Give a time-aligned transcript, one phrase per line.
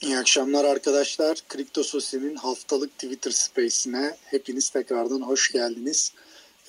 [0.00, 1.38] İyi akşamlar arkadaşlar.
[1.48, 6.12] Kripto Sosial'in haftalık Twitter Space'ine hepiniz tekrardan hoş geldiniz.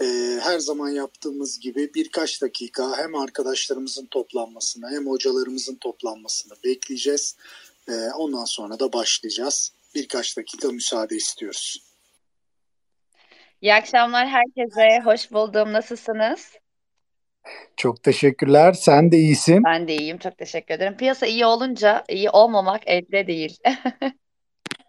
[0.02, 7.36] Ee, her zaman yaptığımız gibi birkaç dakika hem arkadaşlarımızın toplanmasını hem hocalarımızın toplanmasını bekleyeceğiz.
[7.90, 9.74] Ee, ondan sonra da başlayacağız.
[9.96, 11.84] Birkaç dakika müsaade istiyoruz.
[13.62, 15.00] İyi akşamlar herkese.
[15.06, 15.74] Hoş buldum.
[15.74, 16.52] Nasılsınız?
[17.78, 18.74] Çok teşekkürler.
[18.74, 19.64] Sen de iyisin.
[19.64, 20.18] Ben de iyiyim.
[20.18, 20.98] Çok teşekkür ederim.
[20.98, 23.58] Piyasa iyi olunca iyi olmamak elde değil.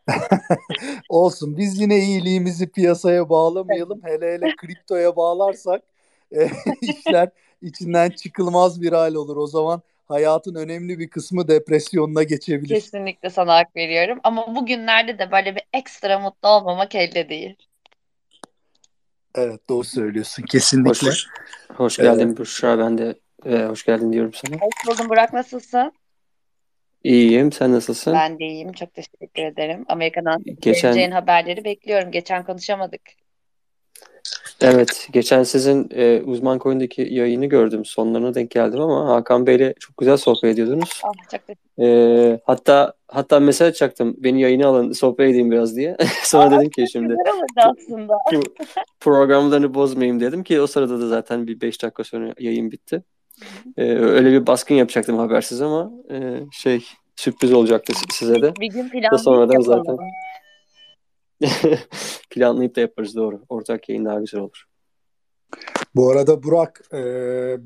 [1.08, 1.56] Olsun.
[1.56, 4.00] Biz yine iyiliğimizi piyasaya bağlamayalım.
[4.04, 5.82] Hele hele kriptoya bağlarsak
[6.36, 6.48] e,
[6.82, 7.28] işler
[7.62, 9.36] içinden çıkılmaz bir hal olur.
[9.36, 12.74] O zaman hayatın önemli bir kısmı depresyonuna geçebilir.
[12.74, 14.20] Kesinlikle sana hak veriyorum.
[14.22, 17.56] Ama bugünlerde de böyle bir ekstra mutlu olmamak elde değil.
[19.34, 21.08] Evet doğru söylüyorsun kesinlikle.
[21.08, 21.26] Hoş,
[21.76, 22.38] hoş geldin evet.
[22.38, 23.14] Büşra ben de
[23.46, 24.56] e, hoş geldin diyorum sana.
[24.56, 25.92] Hoş buldum Burak nasılsın?
[27.04, 28.14] İyiyim sen nasılsın?
[28.14, 29.84] Ben de iyiyim çok teşekkür ederim.
[29.88, 31.10] Amerika'dan Geçen...
[31.10, 32.10] haberleri bekliyorum.
[32.10, 33.02] Geçen konuşamadık.
[34.60, 37.84] Evet, geçen sizin e, uzman koyundaki yayını gördüm.
[37.84, 41.00] Sonlarına denk geldim ama Hakan Bey'le çok güzel sohbet ediyordunuz.
[41.04, 41.40] Ah, çok
[41.86, 44.16] e, hatta hatta mesaj çaktım.
[44.18, 45.96] Beni yayına alın, sohbet edeyim biraz diye.
[46.22, 47.14] Sonra Aa, dedim ki şimdi
[47.56, 48.14] aslında.
[49.00, 53.02] programlarını bozmayayım dedim ki o sırada da zaten bir 5 dakika sonra yayın bitti.
[53.76, 56.84] E, öyle bir baskın yapacaktım habersiz ama e, şey
[57.16, 58.52] sürpriz olacaktı size de.
[58.60, 59.96] Bir gün sonradan zaten.
[62.30, 63.40] Planlayıp da yaparız doğru.
[63.48, 64.64] Ortak yayın daha güzel olur.
[65.96, 66.98] Bu arada Burak, e,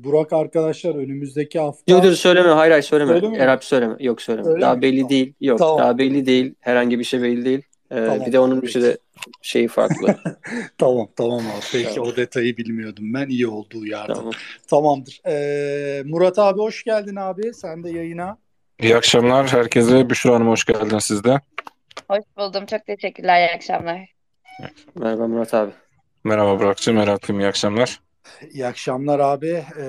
[0.03, 1.93] Burak arkadaşlar önümüzdeki hafta...
[1.93, 3.11] Yok dur söyleme, hayır hayır söyleme.
[3.11, 3.95] Söyleme Erap söyleme.
[3.99, 4.47] Yok söyleme.
[4.47, 4.81] Öyle daha mi?
[4.81, 5.09] belli tamam.
[5.09, 5.33] değil.
[5.41, 5.79] Yok tamam.
[5.79, 6.55] daha belli değil.
[6.59, 7.61] Herhangi bir şey belli değil.
[7.91, 8.25] Ee, tamam.
[8.25, 8.97] Bir de onun bir şey de
[9.41, 10.15] şeyi farklı.
[10.77, 11.65] tamam tamam abi.
[11.71, 12.09] Peki tamam.
[12.09, 13.27] o detayı bilmiyordum ben.
[13.27, 14.15] iyi oldu uyardım.
[14.15, 14.33] Tamam.
[14.67, 15.21] Tamamdır.
[15.27, 17.53] Ee, Murat abi hoş geldin abi.
[17.53, 18.37] Sen de yayına.
[18.81, 20.09] İyi akşamlar herkese.
[20.09, 21.41] Büşra Hanım hoş geldin siz de.
[22.07, 22.65] Hoş buldum.
[22.65, 23.49] Çok teşekkürler.
[23.49, 24.13] İyi akşamlar.
[24.95, 25.71] Merhaba Murat abi.
[26.23, 26.95] Merhaba Burak'cığım.
[26.95, 27.99] Merhaba iyi akşamlar.
[28.51, 29.63] İyi akşamlar abi.
[29.77, 29.85] Ee,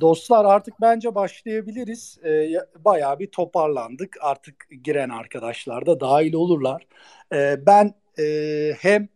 [0.00, 2.18] dostlar artık bence başlayabiliriz.
[2.24, 4.16] Ee, bayağı bir toparlandık.
[4.20, 6.86] Artık giren arkadaşlar da dahil olurlar.
[7.32, 8.24] Ee, ben e,
[8.80, 9.08] hem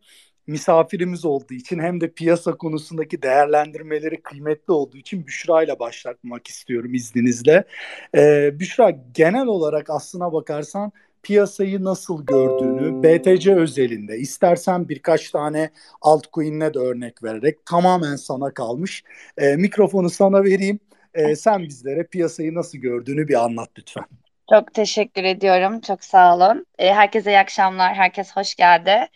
[0.46, 6.94] misafirimiz olduğu için hem de piyasa konusundaki değerlendirmeleri kıymetli olduğu için Büşra ile başlatmak istiyorum
[6.94, 7.64] izninizle.
[8.16, 16.74] Ee, Büşra genel olarak aslına bakarsan piyasayı nasıl gördüğünü BTC özelinde istersen birkaç tane altcoin'le
[16.74, 19.04] de örnek vererek tamamen sana kalmış.
[19.38, 20.80] E, mikrofonu sana vereyim.
[21.14, 24.04] E, sen bizlere piyasayı nasıl gördüğünü bir anlat lütfen.
[24.50, 25.80] Çok teşekkür ediyorum.
[25.80, 26.66] Çok sağ olun.
[26.78, 27.94] E, herkese iyi akşamlar.
[27.94, 29.08] Herkes hoş geldi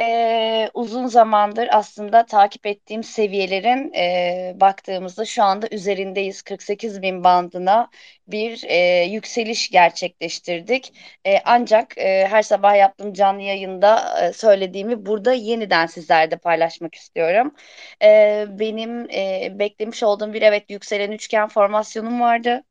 [0.00, 6.42] e, uzun zamandır aslında takip ettiğim seviyelerin e, baktığımızda şu anda üzerindeyiz.
[6.42, 7.90] 48 bin bandına
[8.28, 10.92] bir e, yükseliş gerçekleştirdik.
[11.26, 17.54] E, ancak e, her sabah yaptığım canlı yayında e, söylediğimi burada yeniden sizlerle paylaşmak istiyorum.
[18.02, 22.62] E, benim e, beklemiş olduğum bir evet yükselen üçgen formasyonum vardı.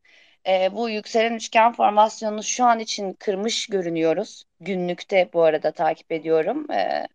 [0.48, 4.44] E, bu yükselen üçgen formasyonunu şu an için kırmış görünüyoruz.
[4.60, 6.72] Günlükte bu arada takip ediyorum.
[6.72, 7.08] E,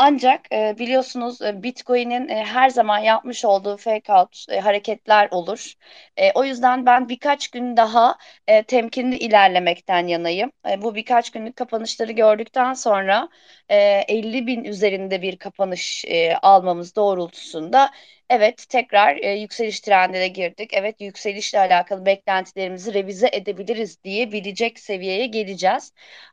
[0.00, 5.72] ancak e, biliyorsunuz e, Bitcoin'in e, her zaman yapmış olduğu fake out e, hareketler olur.
[6.16, 8.18] E, o yüzden ben birkaç gün daha
[8.48, 10.52] e, temkinli ilerlemekten yanayım.
[10.70, 13.28] E, bu birkaç günlük kapanışları gördükten sonra
[13.68, 13.76] e,
[14.08, 17.90] 50 bin üzerinde bir kapanış e, almamız doğrultusunda
[18.30, 20.70] Evet tekrar e, yükseliş trendine girdik.
[20.74, 25.92] Evet yükselişle alakalı beklentilerimizi revize edebiliriz diye bilecek seviyeye geleceğiz.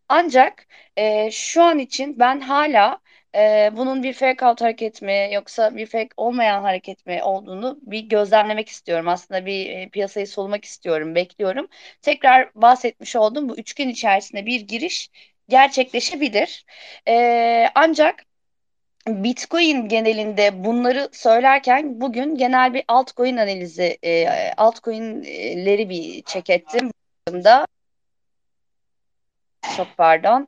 [0.10, 0.68] Ancak
[0.98, 3.00] e, şu an için ben hala
[3.38, 8.00] e, bunun bir fake out hareket mi yoksa bir fake olmayan hareket mi olduğunu bir
[8.00, 9.08] gözlemlemek istiyorum.
[9.08, 11.68] Aslında bir e, piyasayı solumak istiyorum, bekliyorum.
[12.02, 15.10] Tekrar bahsetmiş oldum bu üçgen içerisinde bir giriş
[15.50, 16.66] gerçekleşebilir.
[17.08, 18.26] E, ancak
[19.08, 24.28] Bitcoin genelinde bunları söylerken bugün genel bir altcoin analizi, e,
[24.58, 26.92] altcoin'leri bir check ettim.
[29.78, 30.48] Çok pardon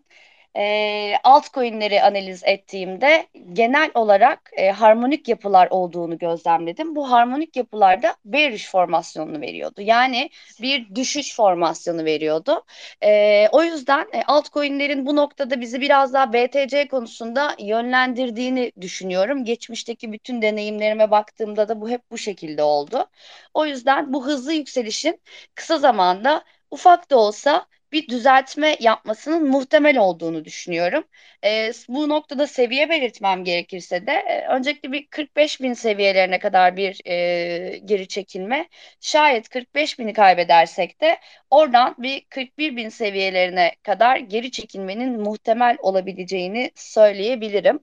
[0.58, 6.96] e, altcoin'leri analiz ettiğimde genel olarak e, harmonik yapılar olduğunu gözlemledim.
[6.96, 9.82] Bu harmonik yapılarda bearish formasyonunu veriyordu.
[9.82, 10.30] Yani
[10.62, 12.66] bir düşüş formasyonu veriyordu.
[13.04, 19.46] E, o yüzden e, altcoin'lerin bu noktada bizi biraz daha BTC konusunda yönlendirdiğini düşünüyorum.
[19.46, 23.10] Geçmişteki bütün deneyimlerime baktığımda da bu hep bu şekilde oldu.
[23.54, 25.22] O yüzden bu hızlı yükselişin
[25.56, 31.04] kısa zamanda ufak da olsa bir düzeltme yapmasının muhtemel olduğunu düşünüyorum.
[31.44, 37.02] E, bu noktada seviye belirtmem gerekirse de e, öncelikle bir 45 bin seviyelerine kadar bir
[37.06, 38.70] e, geri çekilme.
[39.00, 41.18] Şayet 45 bini kaybedersek de
[41.50, 47.80] oradan bir 41 bin seviyelerine kadar geri çekilmenin muhtemel olabileceğini söyleyebilirim.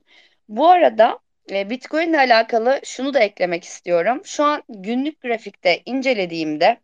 [0.48, 1.18] Bu arada
[1.50, 4.20] e, Bitcoin ile alakalı şunu da eklemek istiyorum.
[4.24, 6.80] Şu an günlük grafikte incelediğimde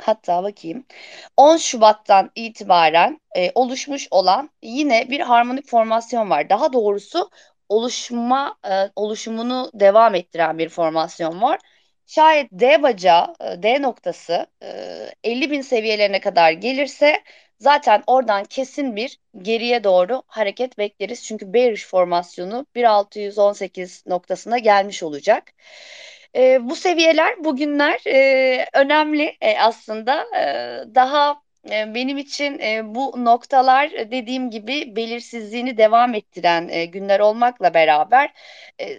[0.00, 0.84] hatta bakayım
[1.36, 6.50] 10 Şubat'tan itibaren e, oluşmuş olan yine bir harmonik formasyon var.
[6.50, 7.30] Daha doğrusu
[7.68, 11.60] oluşma e, oluşumunu devam ettiren bir formasyon var.
[12.06, 14.68] Şayet D bacağı, e, D noktası e,
[15.24, 17.22] 50 bin seviyelerine kadar gelirse
[17.58, 21.24] zaten oradan kesin bir geriye doğru hareket bekleriz.
[21.24, 25.52] Çünkü bearish formasyonu 1618 noktasına gelmiş olacak.
[26.36, 30.26] E, bu seviyeler bugünler e, önemli e, aslında.
[30.36, 37.20] E, daha e, benim için e, bu noktalar e, dediğim gibi belirsizliğini devam ettiren günler
[37.20, 38.32] olmakla beraber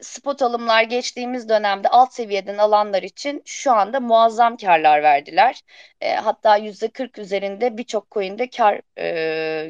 [0.02, 5.62] spot alımlar geçtiğimiz dönemde alt seviyeden alanlar için şu anda muazzam karlar verdiler.
[6.04, 8.82] Hatta %40 üzerinde birçok coin'de kar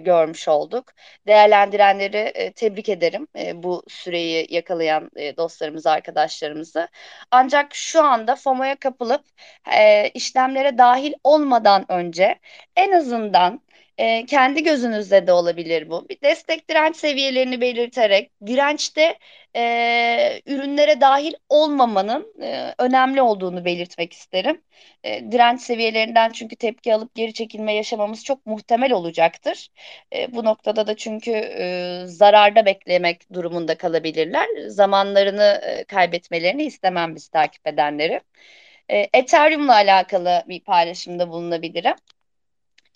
[0.03, 0.94] görmüş olduk.
[1.27, 3.27] Değerlendirenleri tebrik ederim
[3.63, 6.88] bu süreyi yakalayan dostlarımızı, arkadaşlarımızı.
[7.31, 9.24] Ancak şu anda FOMO'ya kapılıp
[10.13, 12.39] işlemlere dahil olmadan önce
[12.75, 13.62] en azından
[13.97, 16.09] e, kendi gözünüzde de olabilir bu.
[16.09, 19.19] Bir destek direnç seviyelerini belirterek dirençte
[19.55, 24.61] e, ürünlere dahil olmamanın e, önemli olduğunu belirtmek isterim.
[25.03, 29.69] E, direnç seviyelerinden çünkü tepki alıp geri çekilme yaşamamız çok muhtemel olacaktır.
[30.15, 34.47] E, bu noktada da çünkü e, zararda beklemek durumunda kalabilirler.
[34.67, 38.21] Zamanlarını e, kaybetmelerini istemem biz takip edenleri.
[38.89, 41.95] E, Ethereum'la alakalı bir paylaşımda bulunabilirim.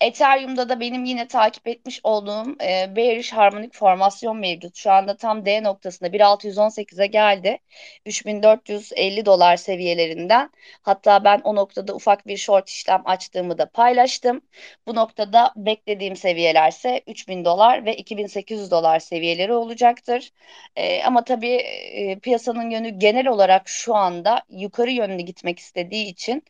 [0.02, 4.76] Ethereum'da da benim yine takip etmiş olduğum e, bearish harmonik formasyon mevcut.
[4.76, 7.58] Şu anda tam D noktasında 1618'e geldi.
[8.06, 10.50] 3450 dolar seviyelerinden.
[10.82, 14.40] Hatta ben o noktada ufak bir short işlem açtığımı da paylaştım.
[14.86, 20.30] Bu noktada beklediğim seviyelerse 3000 dolar ve 2800 dolar seviyeleri olacaktır.
[20.76, 26.42] E, ama tabii e, piyasanın yönü genel olarak şu anda yukarı yönlü gitmek istediği için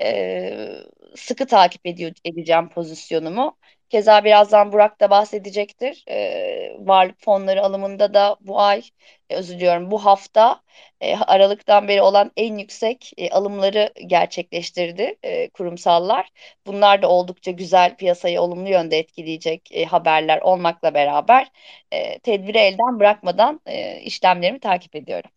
[0.00, 0.68] e,
[1.16, 3.58] sıkı takip ediyor, edeceğim pozisyonumu.
[3.90, 6.04] Keza birazdan Burak da bahsedecektir.
[6.08, 8.82] E, varlık fonları alımında da bu ay,
[9.30, 10.62] e, özür diliyorum bu hafta
[11.00, 16.28] e, Aralık'tan beri olan en yüksek e, alımları gerçekleştirdi e, kurumsallar.
[16.66, 21.50] Bunlar da oldukça güzel piyasayı olumlu yönde etkileyecek e, haberler olmakla beraber
[21.92, 25.30] e, tedbiri elden bırakmadan e, işlemlerimi takip ediyorum.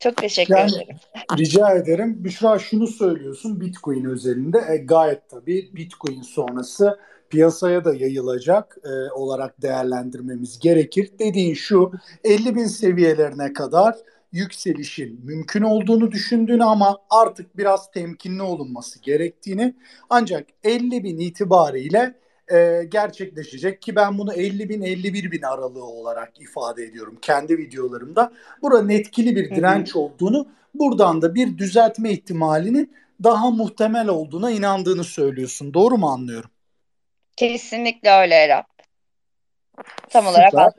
[0.00, 0.96] Çok teşekkür yani, ederim.
[1.38, 2.24] Rica ederim.
[2.24, 6.98] Büşra şunu söylüyorsun Bitcoin özelinde e, gayet tabii Bitcoin sonrası
[7.30, 11.10] piyasaya da yayılacak e, olarak değerlendirmemiz gerekir.
[11.18, 11.92] Dediğin şu
[12.24, 13.96] 50 bin seviyelerine kadar
[14.32, 19.74] yükselişin mümkün olduğunu düşündüğünü ama artık biraz temkinli olunması gerektiğini
[20.10, 22.14] ancak 50 bin itibariyle
[22.52, 28.32] e, gerçekleşecek ki ben bunu 50 bin 51 bin aralığı olarak ifade ediyorum kendi videolarımda.
[28.62, 35.74] Buranın etkili bir direnç olduğunu buradan da bir düzeltme ihtimalinin daha muhtemel olduğuna inandığını söylüyorsun.
[35.74, 36.50] Doğru mu anlıyorum?
[37.36, 38.66] Kesinlikle öyle Erap.
[40.10, 40.52] Tam olarak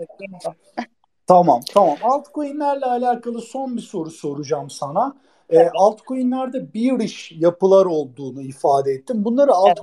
[1.28, 1.98] Tamam tamam.
[2.04, 5.16] Altcoin'lerle alakalı son bir soru soracağım sana.
[5.50, 5.68] Evet.
[5.68, 9.26] E, altcoin'lerde bearish yapılar olduğunu ifade ettim.
[9.26, 9.78] Bunları evet.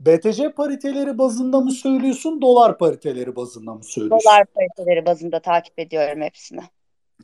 [0.00, 4.30] BTC pariteleri bazında mı söylüyorsun, dolar pariteleri bazında mı söylüyorsun?
[4.30, 6.60] Dolar pariteleri bazında takip ediyorum hepsini.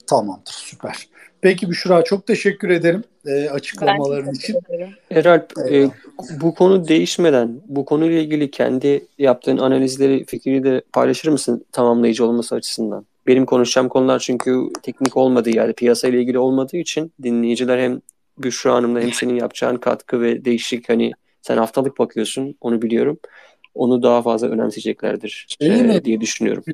[0.07, 1.09] Tamamdır, süper.
[1.41, 4.59] Peki Büşra çok teşekkür ederim e, açıklamaların için.
[5.11, 5.91] Eralp, e,
[6.41, 12.55] bu konu değişmeden bu konuyla ilgili kendi yaptığın analizleri, fikri de paylaşır mısın tamamlayıcı olması
[12.55, 13.07] açısından?
[13.27, 18.01] Benim konuşacağım konular çünkü teknik olmadığı yani piyasayla ilgili olmadığı için dinleyiciler hem
[18.39, 21.13] Büşra Hanım'la hem senin yapacağın katkı ve değişik hani
[21.45, 23.19] sen haftalık bakıyorsun onu biliyorum.
[23.75, 26.65] Onu daha fazla önemseyeceklerdir e, diye düşünüyorum.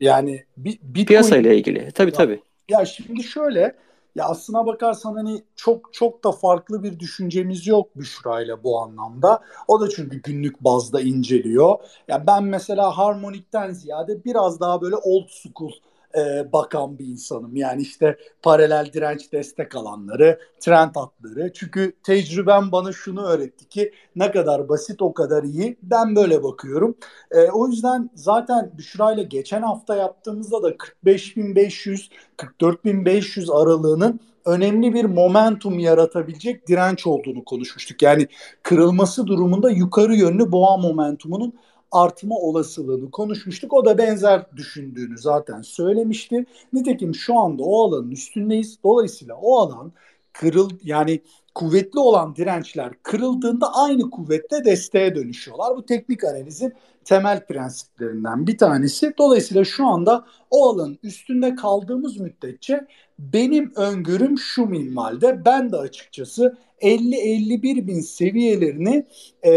[0.00, 1.04] Yani Bitcoin...
[1.04, 1.92] Piyasayla ilgili.
[1.92, 2.40] Tabii ya, tabii.
[2.68, 3.76] Ya şimdi şöyle
[4.16, 9.40] ya aslına bakarsan hani çok çok da farklı bir düşüncemiz yok Büşra ile bu anlamda.
[9.68, 11.78] O da çünkü günlük bazda inceliyor.
[12.08, 15.72] Ya ben mesela harmonikten ziyade biraz daha böyle old school
[16.16, 17.56] e, bakan bir insanım.
[17.56, 21.52] Yani işte paralel direnç destek alanları, trend hatları.
[21.54, 25.76] Çünkü tecrübem bana şunu öğretti ki ne kadar basit o kadar iyi.
[25.82, 26.94] Ben böyle bakıyorum.
[27.30, 35.04] E, o yüzden zaten Büşra ile geçen hafta yaptığımızda da 45.500 44.500 aralığının önemli bir
[35.04, 38.02] momentum yaratabilecek direnç olduğunu konuşmuştuk.
[38.02, 38.28] Yani
[38.62, 41.54] kırılması durumunda yukarı yönlü boğa momentumunun
[41.92, 43.72] artma olasılığını konuşmuştuk.
[43.72, 46.46] O da benzer düşündüğünü zaten söylemişti.
[46.72, 48.78] Nitekim şu anda o alanın üstündeyiz.
[48.84, 49.92] Dolayısıyla o alan
[50.32, 51.20] kırıl yani
[51.54, 55.76] kuvvetli olan dirençler kırıldığında aynı kuvvetle desteğe dönüşüyorlar.
[55.76, 56.72] Bu teknik analizin
[57.04, 59.14] temel prensiplerinden bir tanesi.
[59.18, 62.86] Dolayısıyla şu anda o alanın üstünde kaldığımız müddetçe
[63.18, 65.44] benim öngörüm şu minvalde.
[65.44, 69.06] Ben de açıkçası 50-51 bin seviyelerini
[69.44, 69.52] e,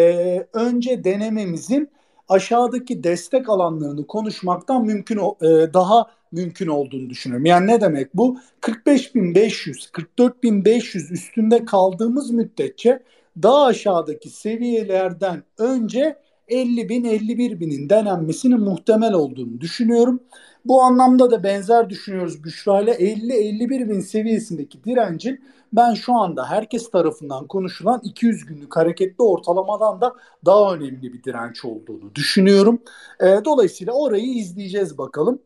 [0.53, 1.89] önce denememizin
[2.31, 7.45] aşağıdaki destek alanlarını konuşmaktan mümkün e, daha mümkün olduğunu düşünüyorum.
[7.45, 8.37] Yani ne demek bu?
[8.61, 13.03] 45.500, 44.500 üstünde kaldığımız müddetçe
[13.43, 16.15] daha aşağıdaki seviyelerden önce
[16.47, 20.19] 50 bin 51 binin denenmesinin muhtemel olduğunu düşünüyorum.
[20.65, 25.41] Bu anlamda da benzer düşünüyoruz Büşra ile 50-51 bin seviyesindeki direncin
[25.73, 31.65] ben şu anda herkes tarafından konuşulan 200 günlük hareketli ortalamadan da daha önemli bir direnç
[31.65, 32.81] olduğunu düşünüyorum.
[33.19, 35.39] E, dolayısıyla orayı izleyeceğiz bakalım.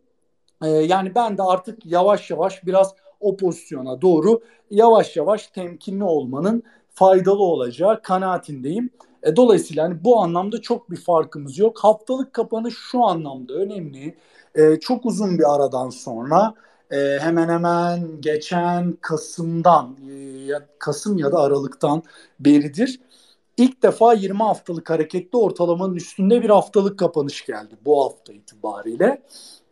[0.64, 4.42] E, yani ben de artık yavaş yavaş biraz o pozisyona doğru
[4.72, 8.90] yavaş yavaş temkinli olmanın faydalı olacağı kanaatindeyim.
[9.24, 11.80] E, dolayısıyla hani bu anlamda çok bir farkımız yok.
[11.80, 14.18] Haftalık kapanış şu anlamda önemli.
[14.56, 16.54] E, çok uzun bir aradan sonra
[16.96, 20.50] e, hemen hemen geçen Kasım'dan, e,
[20.80, 22.04] Kasım ya da Aralık'tan
[22.40, 23.00] beridir
[23.58, 29.22] ilk defa 20 haftalık hareketli ortalamanın üstünde bir haftalık kapanış geldi bu hafta itibariyle.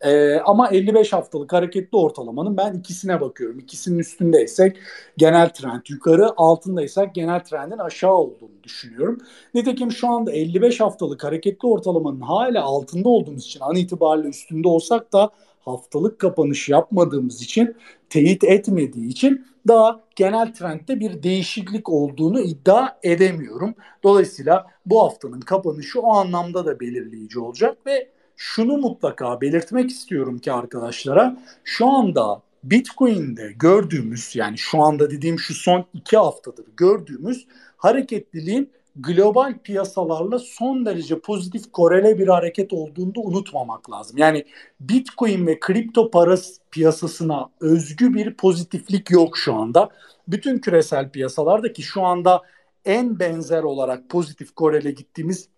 [0.00, 3.58] Ee, ama 55 haftalık hareketli ortalamanın ben ikisine bakıyorum.
[3.58, 4.76] İkisinin üstündeysek
[5.16, 9.18] genel trend yukarı, altındaysak genel trendin aşağı olduğunu düşünüyorum.
[9.54, 15.12] Nitekim şu anda 55 haftalık hareketli ortalamanın hala altında olduğumuz için an itibariyle üstünde olsak
[15.12, 15.30] da
[15.64, 17.76] haftalık kapanış yapmadığımız için
[18.10, 23.74] teyit etmediği için daha genel trendde bir değişiklik olduğunu iddia edemiyorum.
[24.02, 30.52] Dolayısıyla bu haftanın kapanışı o anlamda da belirleyici olacak ve şunu mutlaka belirtmek istiyorum ki
[30.52, 38.70] arkadaşlara şu anda Bitcoin'de gördüğümüz yani şu anda dediğim şu son iki haftadır gördüğümüz hareketliliğin
[38.96, 44.18] global piyasalarla son derece pozitif korele bir hareket olduğunu unutmamak lazım.
[44.18, 44.44] Yani
[44.80, 46.36] Bitcoin ve kripto para
[46.70, 49.88] piyasasına özgü bir pozitiflik yok şu anda.
[50.28, 52.42] Bütün küresel piyasalarda ki şu anda
[52.84, 55.48] en benzer olarak pozitif korele gittiğimiz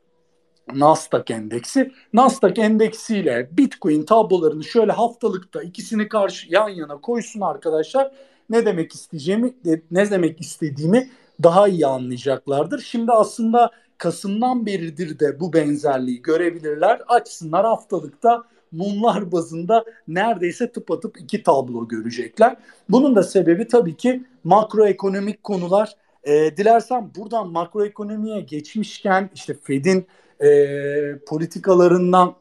[0.75, 1.93] Nasdaq endeksi.
[2.13, 8.13] Nasdaq endeksiyle Bitcoin tablolarını şöyle haftalıkta ikisini karşı yan yana koysun arkadaşlar.
[8.51, 9.55] Ne demek isteyeceğimi,
[9.91, 11.11] ne demek istediğimi
[11.43, 12.79] daha iyi anlayacaklardır.
[12.81, 17.03] Şimdi aslında Kasım'dan beridir de bu benzerliği görebilirler.
[17.09, 22.57] Açsınlar haftalıkta mumlar bazında neredeyse tıpatıp iki tablo görecekler.
[22.89, 25.97] Bunun da sebebi tabii ki makroekonomik konular.
[26.25, 30.07] E, dilersem buradan makroekonomiye geçmişken işte Fed'in
[30.41, 30.49] e,
[31.19, 32.35] politikalarından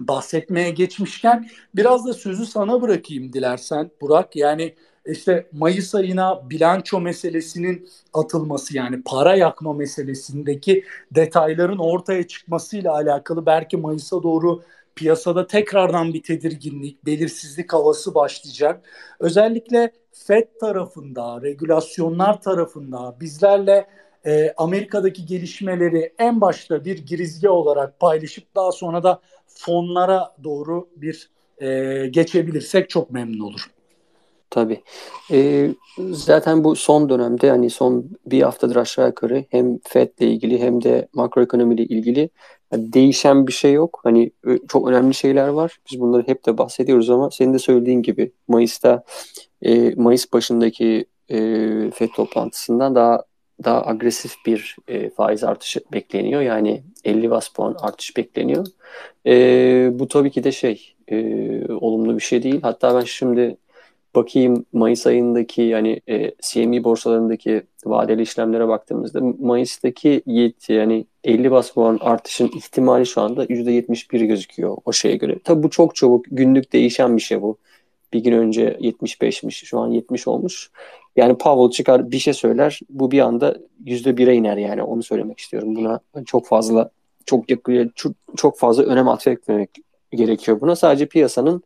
[0.00, 4.36] bahsetmeye geçmişken biraz da sözü sana bırakayım dilersen Burak.
[4.36, 4.74] Yani
[5.06, 13.76] işte Mayıs ayına bilanço meselesinin atılması yani para yakma meselesindeki detayların ortaya çıkmasıyla alakalı belki
[13.76, 14.62] Mayıs'a doğru
[14.96, 18.84] piyasada tekrardan bir tedirginlik, belirsizlik havası başlayacak.
[19.20, 23.86] Özellikle FED tarafında, regülasyonlar tarafında bizlerle
[24.26, 31.30] e, Amerika'daki gelişmeleri en başta bir girizge olarak paylaşıp daha sonra da fonlara doğru bir
[31.58, 33.73] e, geçebilirsek çok memnun olurum.
[34.54, 34.82] Tabii.
[35.30, 40.58] Ee, zaten bu son dönemde hani son bir haftadır aşağı yukarı hem FED ile ilgili
[40.58, 42.30] hem de makroekonomiyle ilgili
[42.72, 44.00] değişen bir şey yok.
[44.04, 44.30] Hani
[44.68, 45.78] çok önemli şeyler var.
[45.90, 49.04] Biz bunları hep de bahsediyoruz ama senin de söylediğin gibi Mayıs'ta
[49.62, 51.38] e, Mayıs başındaki e,
[51.90, 53.22] FED toplantısından daha
[53.64, 56.42] daha agresif bir e, faiz artışı bekleniyor.
[56.42, 58.66] Yani 50 bas puan artış bekleniyor.
[59.26, 61.16] E, bu tabii ki de şey e,
[61.72, 62.60] olumlu bir şey değil.
[62.62, 63.56] Hatta ben şimdi
[64.14, 70.22] bakayım Mayıs ayındaki yani e, CME borsalarındaki vadeli işlemlere baktığımızda Mayıs'taki
[70.68, 75.38] yani 50 bas puan artışın ihtimali şu anda %71 gözüküyor o şeye göre.
[75.44, 77.56] Tabii bu çok çabuk günlük değişen bir şey bu.
[78.12, 80.70] Bir gün önce 75'miş şu an 70 olmuş.
[81.16, 85.76] Yani Powell çıkar bir şey söyler bu bir anda %1'e iner yani onu söylemek istiyorum.
[85.76, 86.90] Buna çok fazla
[87.26, 87.44] çok,
[88.36, 89.70] çok fazla önem atfetmemek
[90.12, 90.76] gerekiyor buna.
[90.76, 91.62] Sadece piyasanın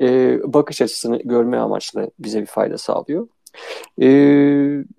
[0.00, 3.28] e, bakış açısını görme amaçlı bize bir fayda sağlıyor.
[4.02, 4.06] E,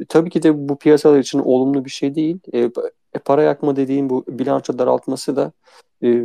[0.10, 2.40] tabii ki de bu piyasalar için olumlu bir şey değil.
[2.54, 5.52] E, e, para yakma dediğim bu bilanço daraltması da
[6.04, 6.22] e,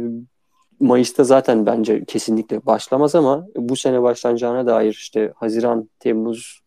[0.81, 6.61] Mayıs'ta zaten bence kesinlikle başlamaz ama bu sene başlanacağına dair işte Haziran, Temmuz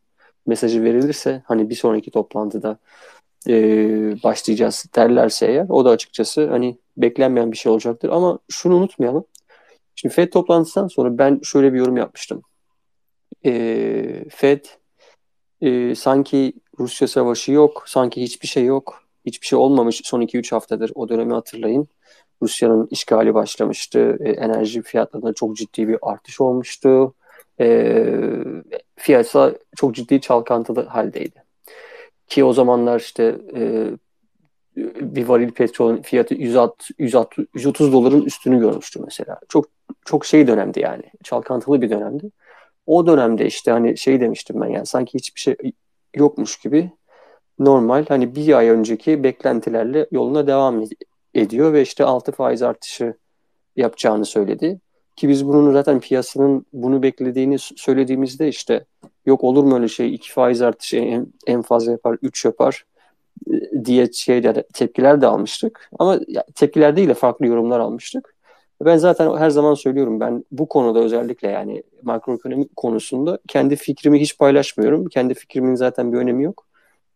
[0.47, 2.77] mesajı verilirse hani bir sonraki toplantıda
[3.47, 3.53] e,
[4.23, 8.09] başlayacağız derlerse eğer o da açıkçası hani beklenmeyen bir şey olacaktır.
[8.09, 9.25] Ama şunu unutmayalım.
[10.01, 12.41] Şimdi FED toplantısından sonra ben şöyle bir yorum yapmıştım.
[13.45, 14.65] E, FED
[15.61, 20.91] e, sanki Rusya savaşı yok, sanki hiçbir şey yok, hiçbir şey olmamış son 2-3 haftadır
[20.95, 21.87] o dönemi hatırlayın.
[22.41, 27.13] Rusya'nın işgali başlamıştı, e, enerji fiyatlarında çok ciddi bir artış olmuştu.
[27.59, 28.05] E,
[28.95, 31.43] fiyatsa çok ciddi çalkantılı haldeydi.
[32.27, 33.85] Ki o zamanlar işte e,
[35.01, 39.39] bir varil petrolün fiyatı 160, 160, 130 doların üstünü görmüştü mesela.
[39.49, 39.65] Çok
[40.05, 41.03] çok şey dönemdi yani.
[41.23, 42.31] Çalkantılı bir dönemdi.
[42.85, 45.55] O dönemde işte hani şey demiştim ben yani sanki hiçbir şey
[46.15, 46.91] yokmuş gibi
[47.59, 50.83] normal hani bir ay önceki beklentilerle yoluna devam
[51.33, 53.13] ediyor ve işte 6 faiz artışı
[53.75, 54.79] yapacağını söyledi.
[55.15, 58.85] Ki biz bunun zaten piyasanın bunu beklediğini söylediğimizde işte
[59.25, 62.85] yok olur mu öyle şey 2 faiz artışı en, en fazla yapar 3 yapar
[63.51, 65.89] e, diye şeyler tepkiler de almıştık.
[65.99, 66.19] Ama
[66.55, 68.35] tepkiler değil de farklı yorumlar almıştık.
[68.85, 74.37] Ben zaten her zaman söylüyorum ben bu konuda özellikle yani makroekonomi konusunda kendi fikrimi hiç
[74.37, 75.05] paylaşmıyorum.
[75.05, 76.65] Kendi fikrimin zaten bir önemi yok.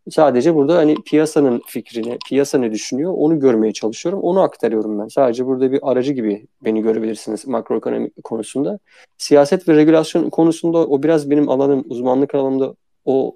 [0.09, 4.21] Sadece burada hani piyasanın fikrini, piyasa ne düşünüyor onu görmeye çalışıyorum.
[4.21, 5.07] Onu aktarıyorum ben.
[5.07, 8.79] Sadece burada bir aracı gibi beni görebilirsiniz makroekonomi konusunda.
[9.17, 13.33] Siyaset ve regülasyon konusunda o biraz benim alanım, uzmanlık alanımda o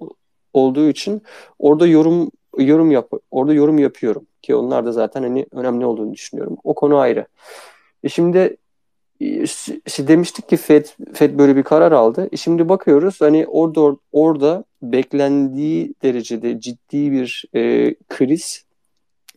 [0.54, 1.22] olduğu için
[1.58, 6.56] orada yorum yorum yap orada yorum yapıyorum ki onlar da zaten hani önemli olduğunu düşünüyorum.
[6.64, 7.26] O konu ayrı.
[8.04, 8.56] E şimdi
[9.86, 12.28] işte demiştik ki Fed Fed böyle bir karar aldı.
[12.32, 18.64] E şimdi bakıyoruz hani orada orada beklendiği derecede ciddi bir e, kriz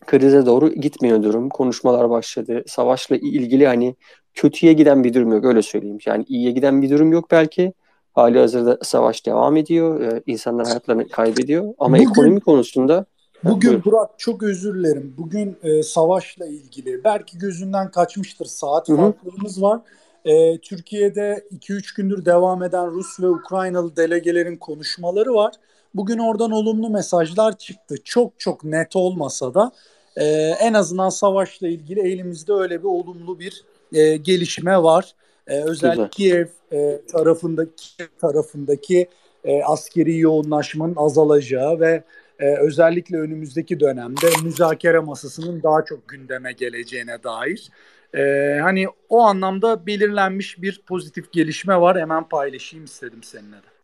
[0.06, 1.48] krize doğru gitmiyor durum.
[1.48, 2.64] Konuşmalar başladı.
[2.66, 3.94] Savaşla ilgili hani
[4.34, 5.98] kötüye giden bir durum yok öyle söyleyeyim.
[6.06, 7.72] Yani iyiye giden bir durum yok belki.
[8.12, 10.00] Hali hazırda savaş devam ediyor.
[10.00, 11.74] Ee, insanlar hayatlarını kaybediyor.
[11.78, 13.06] Ama Bugün, ekonomi konusunda
[13.44, 13.84] Bugün Buyur.
[13.84, 15.14] Burak çok özür dilerim.
[15.18, 18.96] Bugün e, savaşla ilgili belki gözünden kaçmıştır saat Hı-hı.
[18.96, 19.80] farklılığımız var.
[20.24, 25.54] E, Türkiye'de 2-3 gündür devam eden Rus ve Ukraynalı delegelerin konuşmaları var.
[25.94, 27.94] Bugün oradan olumlu mesajlar çıktı.
[28.04, 29.72] Çok çok net olmasa da
[30.16, 30.24] e,
[30.60, 35.14] en azından savaşla ilgili elimizde öyle bir olumlu bir e, gelişme var.
[35.46, 37.86] E, özellikle Kiev e, tarafındaki
[38.20, 39.08] tarafındaki
[39.44, 42.04] e, askeri yoğunlaşmanın azalacağı ve
[42.38, 47.70] e, özellikle önümüzdeki dönemde müzakere masasının daha çok gündeme geleceğine dair
[48.14, 52.00] e, hani o anlamda belirlenmiş bir pozitif gelişme var.
[52.00, 53.74] Hemen paylaşayım istedim seninle de.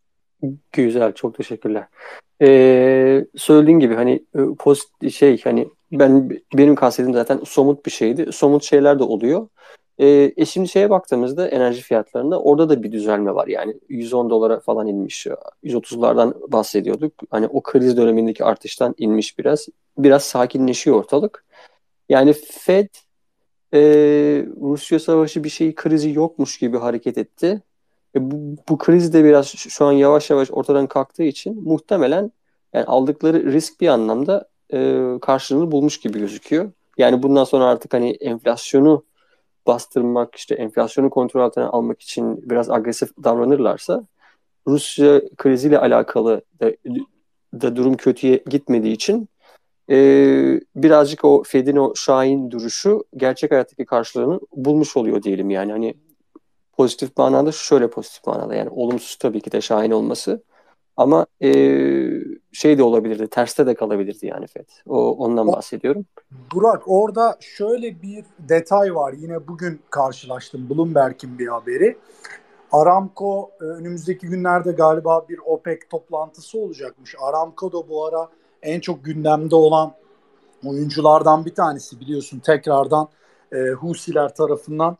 [0.71, 1.87] Güzel, çok teşekkürler.
[2.41, 8.31] Ee, söylediğin gibi hani e, post şey hani ben benim kastettiğim zaten somut bir şeydi.
[8.31, 9.47] Somut şeyler de oluyor.
[10.01, 13.47] E, e şimdi şeye baktığımızda enerji fiyatlarında orada da bir düzelme var.
[13.47, 15.27] Yani 110 dolara falan inmiş.
[15.63, 17.13] 130'lardan bahsediyorduk.
[17.29, 19.67] Hani o kriz dönemindeki artıştan inmiş biraz.
[19.97, 21.45] Biraz sakinleşiyor ortalık.
[22.09, 22.87] Yani Fed
[23.73, 23.79] e,
[24.61, 27.61] Rusya savaşı bir şey krizi yokmuş gibi hareket etti.
[28.15, 32.31] E, bu, bu kriz de biraz şu an yavaş yavaş ortadan kalktığı için muhtemelen
[32.73, 36.71] yani aldıkları risk bir anlamda e, karşılığını bulmuş gibi gözüküyor.
[36.97, 39.03] Yani bundan sonra artık hani enflasyonu
[39.67, 44.03] bastırmak, işte enflasyonu kontrol altına almak için biraz agresif davranırlarsa
[44.67, 46.71] Rusya kriziyle alakalı da,
[47.61, 49.29] da durum kötüye gitmediği için
[49.89, 49.97] e,
[50.75, 55.71] birazcık o Fed'in o şahin duruşu gerçek hayattaki karşılığını bulmuş oluyor diyelim yani.
[55.71, 55.93] Hani
[56.73, 60.43] pozitif manada şöyle pozitif manada yani olumsuz tabii ki de şahin olması
[60.97, 61.49] ama e,
[62.51, 64.69] şey de olabilirdi, terste de kalabilirdi yani FED.
[64.87, 66.05] O ondan bahsediyorum.
[66.53, 69.13] Burak orada şöyle bir detay var.
[69.13, 71.97] Yine bugün karşılaştım Bloomberg'in bir haberi.
[72.71, 77.15] Aramco e, önümüzdeki günlerde galiba bir OPEC toplantısı olacakmış.
[77.21, 78.29] Aramco da bu ara
[78.61, 79.91] en çok gündemde olan
[80.65, 83.07] oyunculardan bir tanesi biliyorsun tekrardan
[83.53, 84.97] e, Husiler tarafından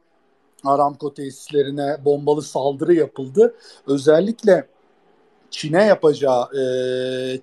[0.66, 3.56] Aramco tesislerine bombalı saldırı yapıldı.
[3.88, 4.68] Özellikle
[5.52, 6.64] Çin'e yapacağı e,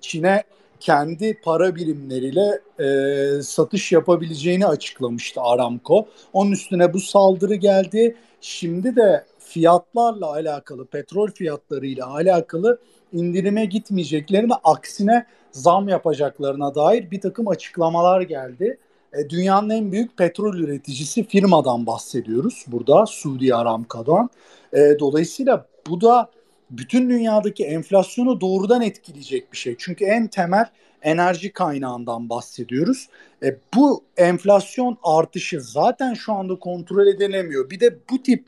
[0.01, 0.43] Çin'e
[0.79, 6.07] kendi para birimleriyle e, satış yapabileceğini açıklamıştı Aramco.
[6.33, 8.15] Onun üstüne bu saldırı geldi.
[8.41, 12.79] Şimdi de fiyatlarla alakalı, petrol fiyatlarıyla alakalı
[13.13, 18.77] indirime gitmeyeceklerini aksine zam yapacaklarına dair bir takım açıklamalar geldi.
[19.13, 24.29] E, dünyanın en büyük petrol üreticisi firmadan bahsediyoruz burada Suudi Aramco'dan.
[24.73, 26.29] E, dolayısıyla bu da
[26.71, 29.75] bütün dünyadaki enflasyonu doğrudan etkileyecek bir şey.
[29.79, 30.65] Çünkü en temel
[31.01, 33.09] enerji kaynağından bahsediyoruz.
[33.43, 37.69] E, bu enflasyon artışı zaten şu anda kontrol edilemiyor.
[37.69, 38.45] Bir de bu tip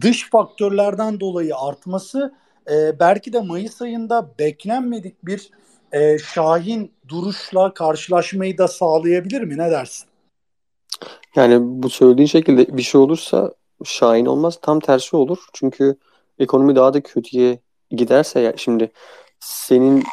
[0.00, 2.34] dış faktörlerden dolayı artması
[2.70, 5.50] e, belki de Mayıs ayında beklenmedik bir
[5.92, 9.58] e, Şahin duruşla karşılaşmayı da sağlayabilir mi?
[9.58, 10.06] Ne dersin?
[11.36, 13.54] Yani bu söylediğin şekilde bir şey olursa
[13.84, 14.58] Şahin olmaz.
[14.62, 15.38] Tam tersi olur.
[15.52, 15.96] Çünkü
[16.40, 17.58] ekonomi daha da kötüye
[17.90, 18.90] giderse ya şimdi
[19.40, 20.04] senin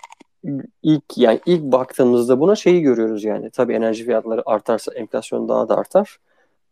[0.83, 3.49] ilk yani ilk baktığımızda buna şeyi görüyoruz yani.
[3.51, 6.17] Tabii enerji fiyatları artarsa enflasyon daha da artar.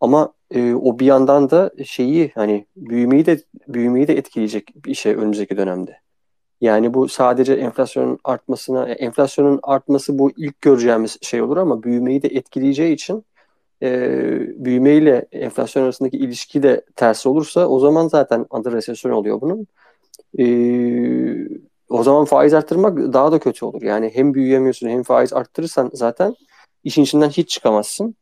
[0.02, 5.14] Ama e, o bir yandan da şeyi hani büyümeyi de büyümeyi de etkileyecek bir şey
[5.16, 6.00] önümüzdeki dönemde.
[6.62, 12.28] Yani bu sadece enflasyonun artmasına, enflasyonun artması bu ilk göreceğimiz şey olur ama büyümeyi de
[12.28, 13.26] etkileyeceği için
[13.84, 14.10] e,
[14.66, 19.68] büyümeyle enflasyon arasındaki ilişki de ters olursa o zaman zaten adı resesyon oluyor bunun.
[20.40, 20.46] E,
[21.90, 23.82] o zaman faiz arttırmak daha da kötü olur.
[23.82, 26.36] Yani hem büyüyemiyorsun hem faiz arttırırsan zaten
[26.84, 28.16] işin içinden hiç çıkamazsın.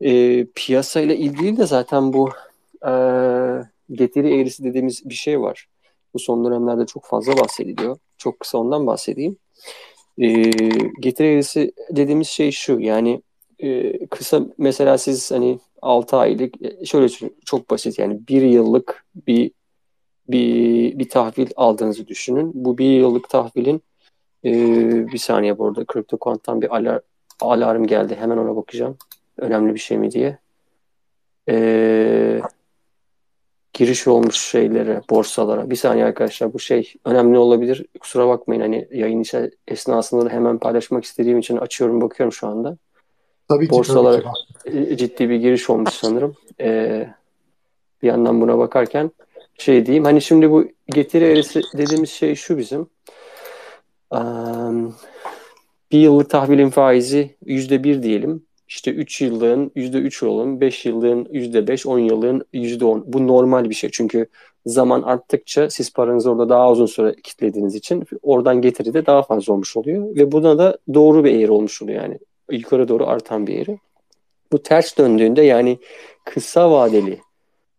[0.00, 2.30] E, piyasayla ilgili de zaten bu
[2.86, 2.92] e,
[3.90, 5.68] getiri eğrisi dediğimiz bir şey var.
[6.14, 7.98] Bu son dönemlerde çok fazla bahsediliyor.
[8.18, 9.36] Çok kısa ondan bahsedeyim.
[10.18, 10.28] E,
[11.00, 13.22] getiri eğrisi dediğimiz şey şu yani
[13.58, 16.54] e, kısa mesela siz hani 6 aylık
[16.86, 17.08] şöyle
[17.44, 19.50] çok basit yani bir yıllık bir
[20.28, 22.52] bir, bir tahvil aldığınızı düşünün.
[22.54, 23.82] Bu bir yıllık tahvilin
[24.44, 24.52] e,
[25.12, 27.00] bir saniye bu arada CryptoQuant'tan bir alar,
[27.40, 28.16] alarm geldi.
[28.20, 28.98] Hemen ona bakacağım.
[29.38, 30.38] Önemli bir şey mi diye.
[31.48, 32.40] E,
[33.72, 35.70] giriş olmuş şeylere, borsalara.
[35.70, 37.86] Bir saniye arkadaşlar bu şey önemli olabilir.
[38.00, 39.24] Kusura bakmayın hani yayın
[39.68, 42.78] esnasında da hemen paylaşmak istediğim için açıyorum bakıyorum şu anda.
[43.48, 43.70] Tabii ki.
[43.70, 44.22] Borsalara
[44.64, 44.96] tabii ki.
[44.96, 46.34] ciddi bir giriş olmuş sanırım.
[46.60, 47.08] Ee,
[48.02, 49.10] bir yandan buna bakarken
[49.58, 50.04] şey diyeyim.
[50.04, 52.86] Hani şimdi bu getiri eğrisi dediğimiz şey şu bizim.
[54.10, 54.94] Um,
[55.92, 58.46] bir yıllık tahvilin faizi yüzde bir diyelim.
[58.68, 63.04] İşte 3 yıllığın yüzde üç olun, 5 yıllığın yüzde beş, 10 yıllığın yüzde on.
[63.06, 63.90] Bu normal bir şey.
[63.92, 64.26] Çünkü
[64.66, 69.52] zaman arttıkça siz paranızı orada daha uzun süre kitlediğiniz için oradan getiri de daha fazla
[69.52, 70.16] olmuş oluyor.
[70.16, 72.18] Ve buna da doğru bir eğri olmuş oluyor yani.
[72.50, 73.78] Yukarı doğru artan bir eğri.
[74.52, 75.78] Bu ters döndüğünde yani
[76.24, 77.20] kısa vadeli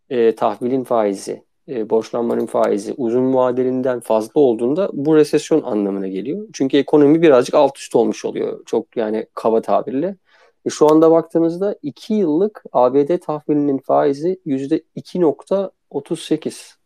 [0.10, 6.48] e, tahvilin faizi e, borçlanmanın faizi uzun vadelinden fazla olduğunda bu resesyon anlamına geliyor.
[6.54, 8.66] Çünkü ekonomi birazcık alt üst olmuş oluyor.
[8.66, 10.16] Çok yani kaba tabirle.
[10.66, 16.78] E, şu anda baktığımızda 2 yıllık ABD tahvilinin faizi %2.38.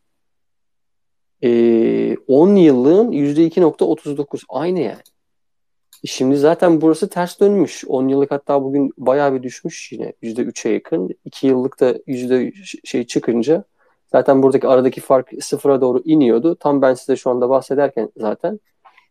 [1.43, 4.43] E, 10 yıllığın %2.39.
[4.49, 5.01] Aynı yani.
[6.05, 7.83] Şimdi zaten burası ters dönmüş.
[7.87, 10.13] 10 yıllık hatta bugün bayağı bir düşmüş yine.
[10.23, 11.09] %3'e yakın.
[11.25, 13.63] 2 yıllık da yüzde şey çıkınca
[14.11, 16.57] Zaten buradaki aradaki fark sıfıra doğru iniyordu.
[16.59, 18.59] Tam ben size şu anda bahsederken zaten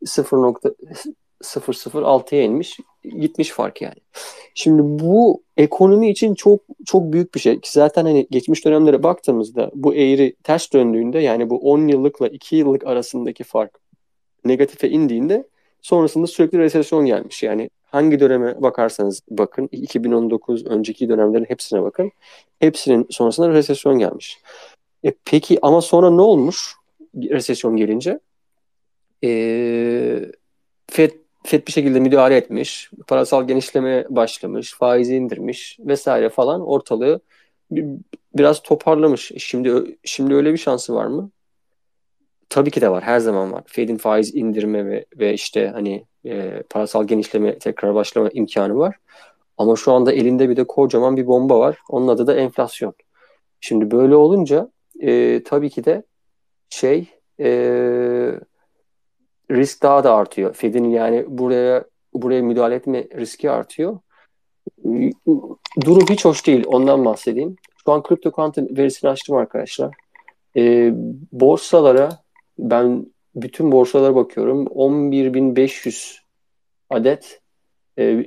[0.04, 2.78] 0.006'ya inmiş.
[3.02, 3.98] Gitmiş fark yani.
[4.54, 7.60] Şimdi bu ekonomi için çok çok büyük bir şey.
[7.60, 12.56] Ki zaten hani geçmiş dönemlere baktığımızda bu eğri ters döndüğünde yani bu 10 yıllıkla 2
[12.56, 13.78] yıllık arasındaki fark
[14.44, 15.48] negatife indiğinde
[15.82, 17.42] sonrasında sürekli resesyon gelmiş.
[17.42, 22.12] Yani hangi döneme bakarsanız bakın 2019 önceki dönemlerin hepsine bakın.
[22.58, 24.38] Hepsinin sonrasında resesyon gelmiş.
[25.04, 26.74] E, peki ama sonra ne olmuş
[27.14, 28.20] resesyon gelince?
[29.24, 29.30] E,
[30.90, 31.10] FED,
[31.44, 37.20] FED bir şekilde müdahale etmiş, parasal genişleme başlamış, faizi indirmiş vesaire falan ortalığı
[37.70, 37.84] bir,
[38.34, 39.32] biraz toparlamış.
[39.38, 41.30] Şimdi şimdi öyle bir şansı var mı?
[42.50, 43.02] Tabii ki de var.
[43.02, 43.62] Her zaman var.
[43.66, 48.96] Fed'in faiz indirme ve, ve işte hani e, parasal genişleme tekrar başlama imkanı var.
[49.58, 51.78] Ama şu anda elinde bir de kocaman bir bomba var.
[51.88, 52.94] Onun adı da enflasyon.
[53.60, 56.02] Şimdi böyle olunca e, tabii ki de
[56.70, 57.08] şey
[57.40, 57.48] e,
[59.50, 60.54] risk daha da artıyor.
[60.54, 61.84] Fed'in yani buraya
[62.14, 63.98] buraya müdahale etme riski artıyor.
[65.84, 66.64] Durum hiç hoş değil.
[66.66, 67.56] Ondan bahsedeyim.
[67.84, 69.94] Şu an CryptoQuant'ın verisini açtım arkadaşlar.
[70.56, 70.92] E,
[71.32, 72.08] borsalara
[72.60, 74.66] ben bütün borsalara bakıyorum.
[74.66, 76.18] 11.500
[76.90, 77.40] adet
[77.98, 78.18] e,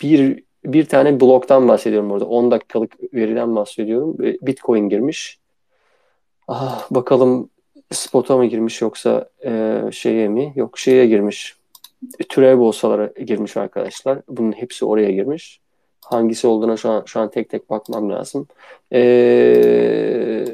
[0.00, 2.24] bir bir tane bloktan bahsediyorum orada.
[2.24, 4.18] 10 dakikalık veriden bahsediyorum.
[4.18, 5.38] Bitcoin girmiş.
[6.48, 7.50] Ah, bakalım
[7.92, 10.52] spota mı girmiş yoksa e, şeye mi?
[10.56, 11.56] Yok şeye girmiş.
[12.28, 14.18] Türev borsalara girmiş arkadaşlar.
[14.28, 15.60] Bunun hepsi oraya girmiş.
[16.00, 18.46] Hangisi olduğuna şu an, şu an tek tek bakmam lazım.
[18.92, 20.44] E,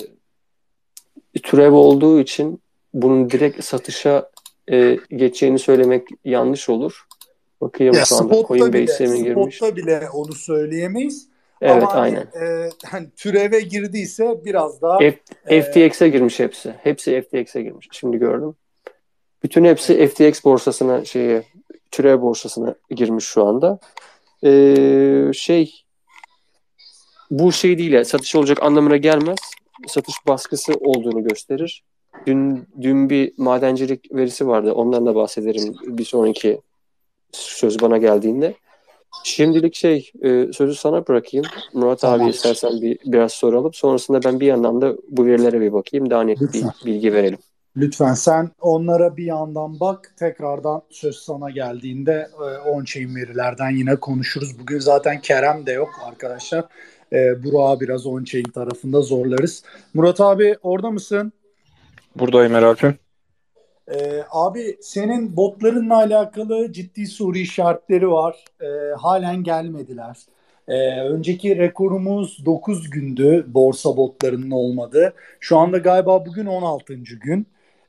[1.43, 2.61] türev olduğu için
[2.95, 4.31] bunun direkt satışa
[4.71, 7.07] e, geçeceğini söylemek yanlış olur.
[7.61, 9.57] Bakayım ya şu anda Coinbase'e mi girmiş?
[9.57, 11.29] Spotta bile onu söyleyemeyiz.
[11.61, 12.67] Evet Ama hani, aynen.
[12.67, 16.75] e, hani türeve girdiyse biraz daha F, e, FTX'e girmiş hepsi.
[16.83, 17.89] Hepsi FTX'e girmiş.
[17.93, 18.55] Şimdi gördüm.
[19.43, 20.15] Bütün hepsi evet.
[20.15, 21.45] FTX borsasına şeye
[21.91, 23.79] türev borsasına girmiş şu anda.
[24.45, 25.85] Ee, şey
[27.31, 29.39] bu şey değil ya satış olacak anlamına gelmez.
[29.87, 31.83] Satış baskısı olduğunu gösterir.
[32.27, 34.73] Dün dün bir madencilik verisi vardı.
[34.73, 36.61] Ondan da bahsederim bir sonraki
[37.33, 38.55] söz bana geldiğinde.
[39.25, 41.47] Şimdilik şey e, sözü sana bırakayım.
[41.73, 42.21] Murat tamam.
[42.21, 43.75] abi istersen bir biraz soralım.
[43.75, 46.11] Sonrasında ben bir yandan da bu verilere bir bakayım.
[46.11, 46.71] Daha net Lütfen.
[46.85, 47.39] bir bilgi verelim.
[47.77, 50.15] Lütfen sen onlara bir yandan bak.
[50.19, 54.59] Tekrardan söz sana geldiğinde e, on-chain verilerden yine konuşuruz.
[54.61, 56.65] Bugün zaten Kerem de yok arkadaşlar.
[57.13, 59.63] E, Burak'ı biraz on-chain tarafında zorlarız.
[59.95, 61.33] Murat abi orada mısın?
[62.17, 62.99] Buradayım Eralp'im.
[63.89, 68.45] Ee, abi senin botlarınla alakalı ciddi soru işaretleri var.
[68.61, 68.67] Ee,
[68.99, 70.17] halen gelmediler.
[70.69, 75.15] Ee, önceki rekorumuz 9 gündü borsa botlarının olmadı.
[75.41, 76.95] Şu anda galiba bugün 16.
[76.95, 77.47] gün.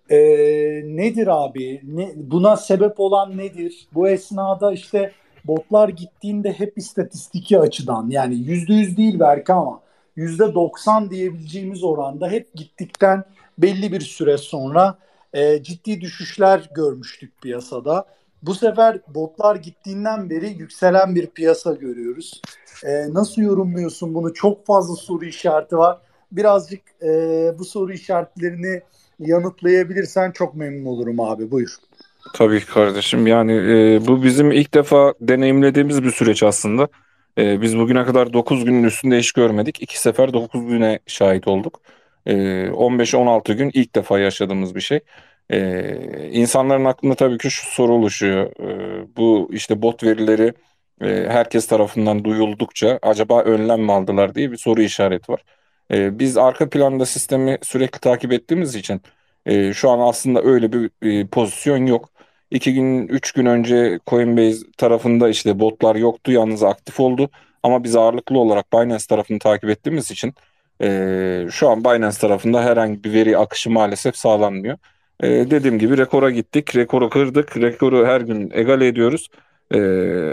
[0.10, 0.18] Ee,
[0.86, 1.82] nedir abi?
[1.84, 3.88] Ne, buna sebep olan nedir?
[3.94, 5.12] Bu esnada işte
[5.46, 9.85] botlar gittiğinde hep istatistiki açıdan yani %100 değil belki ama
[10.18, 13.24] %90 diyebileceğimiz oranda hep gittikten
[13.58, 14.98] belli bir süre sonra
[15.34, 18.06] e, ciddi düşüşler görmüştük piyasada.
[18.42, 22.42] Bu sefer botlar gittiğinden beri yükselen bir piyasa görüyoruz.
[22.84, 24.34] E, nasıl yorumluyorsun bunu?
[24.34, 25.98] Çok fazla soru işareti var.
[26.32, 27.10] Birazcık e,
[27.60, 28.82] bu soru işaretlerini
[29.20, 31.52] yanıtlayabilirsen çok memnun olurum abi.
[31.52, 31.76] Buyur.
[32.34, 33.28] Tabii kardeşim.
[33.28, 36.88] Yani e, bu bizim ilk defa deneyimlediğimiz bir süreç aslında.
[37.38, 39.82] E, biz bugüne kadar 9 günün üstünde iş görmedik.
[39.82, 41.82] İki sefer 9 güne şahit olduk.
[42.26, 42.34] E,
[42.72, 45.00] 15-16 gün ilk defa yaşadığımız bir şey.
[45.50, 48.52] E, insanların aklında tabii ki şu soru oluşuyor.
[48.60, 50.54] E, bu işte bot verileri
[51.02, 55.44] e, herkes tarafından duyuldukça acaba önlem mi aldılar diye bir soru işareti var.
[55.92, 59.02] E, biz arka planda sistemi sürekli takip ettiğimiz için
[59.46, 62.10] e, şu an aslında öyle bir e, pozisyon yok.
[62.56, 67.30] İki gün, üç gün önce Coinbase tarafında işte botlar yoktu, yalnız aktif oldu.
[67.64, 70.34] Ama biz ağırlıklı olarak Binance tarafını takip ettiğimiz için
[70.82, 74.78] e, şu an Binance tarafında herhangi bir veri akışı maalesef sağlanmıyor.
[75.24, 79.30] E, dediğim gibi rekora gittik, rekoru kırdık, rekoru her gün egale ediyoruz.
[79.74, 79.78] E,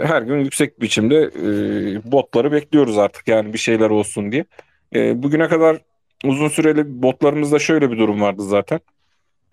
[0.05, 4.45] her gün yüksek biçimde e, botları bekliyoruz artık yani bir şeyler olsun diye.
[4.95, 5.77] E, bugüne kadar
[6.25, 8.79] uzun süreli botlarımızda şöyle bir durum vardı zaten.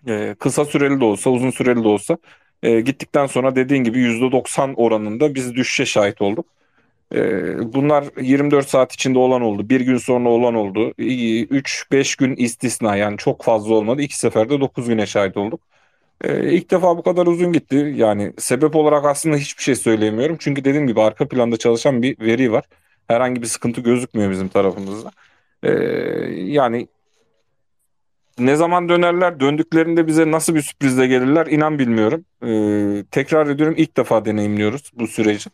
[0.07, 2.17] E, kısa süreli de olsa, uzun süreli de olsa
[2.63, 6.45] e, gittikten sonra dediğin gibi %90 oranında biz düşüşe şahit olduk.
[7.15, 9.69] E, bunlar 24 saat içinde olan oldu.
[9.69, 10.93] Bir gün sonra olan oldu.
[10.97, 14.01] 3-5 gün istisna yani çok fazla olmadı.
[14.01, 15.61] İki seferde 9 güne şahit olduk.
[16.21, 17.93] E, ilk defa bu kadar uzun gitti.
[17.97, 20.37] Yani sebep olarak aslında hiçbir şey söyleyemiyorum.
[20.39, 22.65] Çünkü dediğim gibi arka planda çalışan bir veri var.
[23.07, 25.11] Herhangi bir sıkıntı gözükmüyor bizim tarafımızda.
[25.63, 25.71] E,
[26.35, 26.87] yani
[28.39, 32.25] ne zaman dönerler, döndüklerinde bize nasıl bir sürprizle gelirler inan bilmiyorum.
[32.43, 35.49] Ee, tekrar ediyorum ilk defa deneyimliyoruz bu süreci.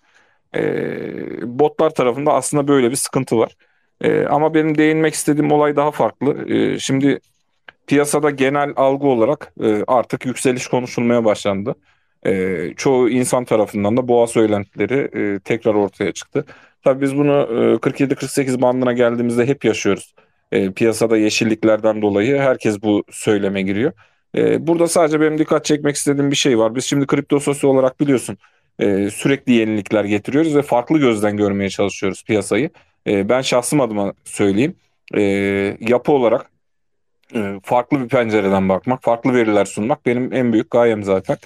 [0.55, 3.55] Ee, botlar tarafında aslında böyle bir sıkıntı var.
[4.01, 6.49] Ee, ama benim değinmek istediğim olay daha farklı.
[6.53, 7.19] Ee, şimdi
[7.87, 11.75] piyasada genel algı olarak e, artık yükseliş konuşulmaya başlandı.
[12.25, 16.45] E, çoğu insan tarafından da boğa söylentileri e, tekrar ortaya çıktı.
[16.83, 17.33] Tabii biz bunu
[17.75, 20.13] e, 47-48 bandına geldiğimizde hep yaşıyoruz
[20.51, 23.91] e, piyasada yeşilliklerden dolayı herkes bu söyleme giriyor.
[24.37, 26.75] E, burada sadece benim dikkat çekmek istediğim bir şey var.
[26.75, 28.37] Biz şimdi kripto sosyo olarak biliyorsun
[28.79, 32.69] e, sürekli yenilikler getiriyoruz ve farklı gözden görmeye çalışıyoruz piyasayı.
[33.07, 34.75] E, ben şahsım adıma söyleyeyim.
[35.15, 35.21] E,
[35.79, 36.51] yapı olarak
[37.35, 41.37] e, farklı bir pencereden bakmak, farklı veriler sunmak benim en büyük gayem zaten.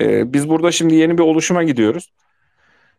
[0.00, 2.12] E, biz burada şimdi yeni bir oluşuma gidiyoruz.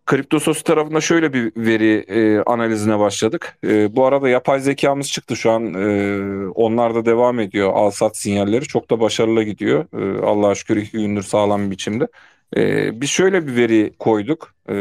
[0.05, 3.57] Kriptosos tarafında şöyle bir veri e, analizine başladık.
[3.63, 5.73] E, bu arada yapay zekamız çıktı şu an.
[5.73, 7.71] E, onlar da devam ediyor.
[7.73, 9.85] Al sat sinyalleri çok da başarılı gidiyor.
[9.93, 12.07] E, Allah'a şükür iki gündür sağlam bir biçimde.
[12.57, 14.53] E, biz şöyle bir veri koyduk.
[14.69, 14.75] E,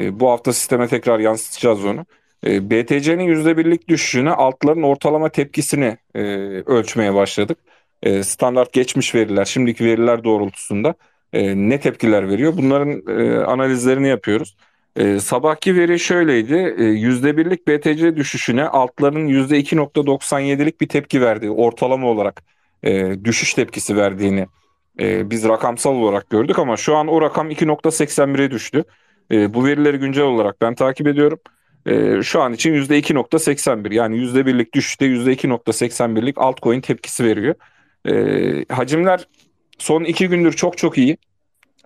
[0.00, 2.06] e, bu hafta sisteme tekrar yansıtacağız onu.
[2.46, 6.20] E, BTC'nin %1'lik düşüşüne altların ortalama tepkisini e,
[6.66, 7.58] ölçmeye başladık.
[8.02, 10.94] E, standart geçmiş veriler, şimdiki veriler doğrultusunda
[11.32, 12.52] e, ne tepkiler veriyor?
[12.56, 14.56] Bunların e, analizlerini yapıyoruz.
[14.96, 16.54] E, sabahki veri şöyleydi.
[16.54, 22.42] E, %1'lik BTC düşüşüne altların %2.97'lik bir tepki verdiği ortalama olarak
[22.82, 24.46] e, düşüş tepkisi verdiğini
[25.00, 28.84] e, biz rakamsal olarak gördük ama şu an o rakam 2.81'e düştü.
[29.30, 31.38] E, bu verileri güncel olarak ben takip ediyorum.
[31.86, 37.54] E, şu an için %2.81 yani %1'lik düşüşte %2.81'lik altcoin tepkisi veriyor.
[38.08, 39.28] E, hacimler
[39.78, 41.16] Son iki gündür çok çok iyi.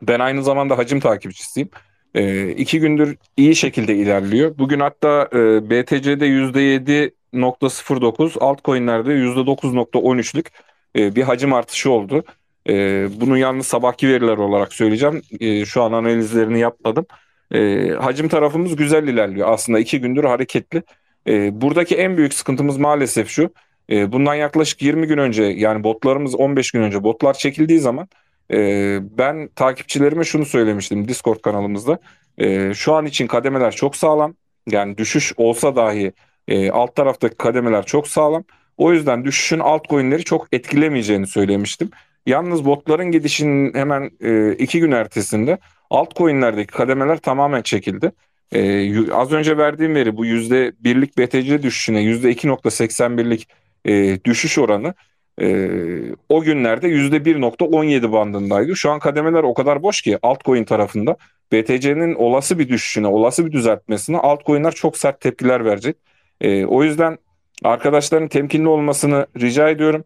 [0.03, 1.70] Ben aynı zamanda hacim takipçisiyim.
[2.14, 4.59] E, iki gündür iyi şekilde ilerliyor.
[4.59, 10.46] Bugün hatta e, BTC'de %7.09, altcoin'lerde %9.13'lük
[10.96, 12.24] e, bir hacim artışı oldu.
[12.68, 12.72] E,
[13.20, 15.22] bunu yalnız sabahki veriler olarak söyleyeceğim.
[15.40, 17.07] E, şu an analizlerini yapmadım.
[17.55, 19.53] E, hacim tarafımız güzel ilerliyor.
[19.53, 20.83] Aslında iki gündür hareketli.
[21.26, 23.50] E, buradaki en büyük sıkıntımız maalesef şu.
[23.90, 28.09] E, bundan yaklaşık 20 gün önce yani botlarımız 15 gün önce botlar çekildiği zaman
[28.53, 28.59] e,
[29.18, 31.98] ben takipçilerime şunu söylemiştim Discord kanalımızda.
[32.38, 34.35] E, şu an için kademeler çok sağlam.
[34.70, 36.12] Yani düşüş olsa dahi
[36.48, 38.44] e, alt taraftaki kademeler çok sağlam.
[38.76, 41.90] O yüzden düşüşün altcoin'leri çok etkilemeyeceğini söylemiştim.
[42.26, 45.59] Yalnız botların gidişinin hemen e, iki gün ertesinde
[45.90, 48.12] altcoin'lerdeki kademeler tamamen çekildi.
[48.53, 53.48] E, az önce verdiğim veri bu yüzde birlik BTC düşüşüne yüzde 2.81'lik
[53.85, 54.95] e, düşüş oranı
[55.40, 55.69] e,
[56.29, 58.77] o günlerde yüzde 1.17 bandındaydı.
[58.77, 61.16] Şu an kademeler o kadar boş ki altcoin tarafında
[61.53, 65.97] BTC'nin olası bir düşüşüne, olası bir düzeltmesine altcoin'ler çok sert tepkiler verecek.
[66.40, 67.19] E, o yüzden
[67.64, 70.05] arkadaşların temkinli olmasını rica ediyorum.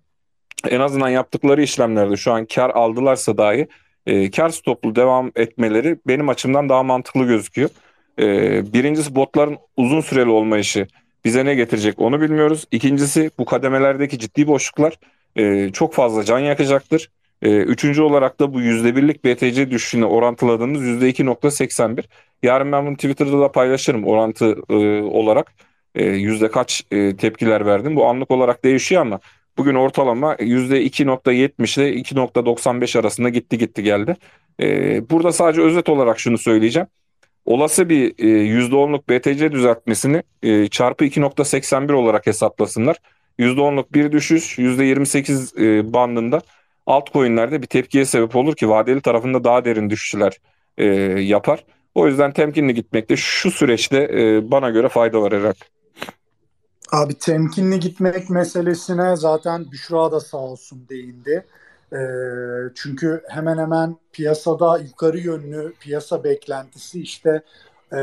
[0.69, 3.69] En azından yaptıkları işlemlerde şu an kar aldılarsa dahi
[4.07, 7.71] e, kar stoplu devam etmeleri benim açımdan daha mantıklı gözüküyor.
[8.19, 8.27] E,
[8.73, 10.87] birincisi botların uzun süreli olmayışı
[11.25, 12.65] bize ne getirecek onu bilmiyoruz.
[12.71, 14.99] İkincisi bu kademelerdeki ciddi boşluklar
[15.37, 17.11] e, çok fazla can yakacaktır.
[17.43, 22.09] E, üçüncü olarak da bu yüzde birlik BTC düşüşüne orantıladığımız yüzde iki nokta seksen bir.
[22.43, 25.53] Yarın ben bunu Twitter'da da paylaşırım orantı e, olarak.
[25.95, 27.97] E, yüzde kaç e, tepkiler verdim.
[27.97, 29.21] Bu anlık olarak değişiyor ama
[29.59, 34.17] bugün ortalama yüzde 2.70 ile 2.95 arasında gitti gitti geldi.
[34.61, 36.89] E, burada sadece özet olarak şunu söyleyeceğim.
[37.45, 42.97] Olası bir e, %10'luk BTC düzeltmesini e, çarpı 2.81 olarak hesaplasınlar.
[43.39, 46.41] %10'luk bir düşüş %28 e, bandında
[46.87, 50.39] altcoin'lerde bir tepkiye sebep olur ki vadeli tarafında daha derin düşüşler
[50.79, 50.85] e,
[51.21, 51.65] yapar.
[51.95, 55.57] O yüzden temkinli gitmekte şu süreçte e, bana göre fayda var Erak.
[56.93, 61.45] Abi temkinli gitmek meselesine zaten Büşra da sağ olsun değindi.
[61.95, 62.01] E,
[62.75, 67.43] çünkü hemen hemen piyasada yukarı yönlü piyasa beklentisi işte
[67.93, 67.99] e,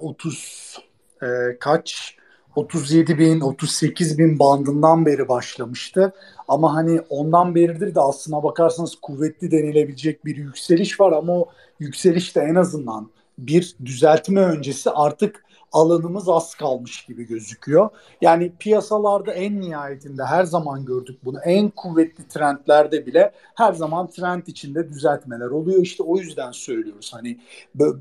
[0.00, 0.78] 30
[1.22, 1.26] e,
[1.60, 2.16] kaç
[2.56, 6.12] 37 bin 38 bin bandından beri başlamıştı.
[6.48, 11.48] Ama hani ondan beridir de aslına bakarsanız kuvvetli denilebilecek bir yükseliş var ama o
[11.80, 17.90] yükseliş de en azından bir düzeltme öncesi artık alanımız az kalmış gibi gözüküyor.
[18.20, 21.38] Yani piyasalarda en nihayetinde her zaman gördük bunu.
[21.44, 25.82] En kuvvetli trendlerde bile her zaman trend içinde düzeltmeler oluyor.
[25.82, 27.12] İşte o yüzden söylüyoruz.
[27.14, 27.40] Hani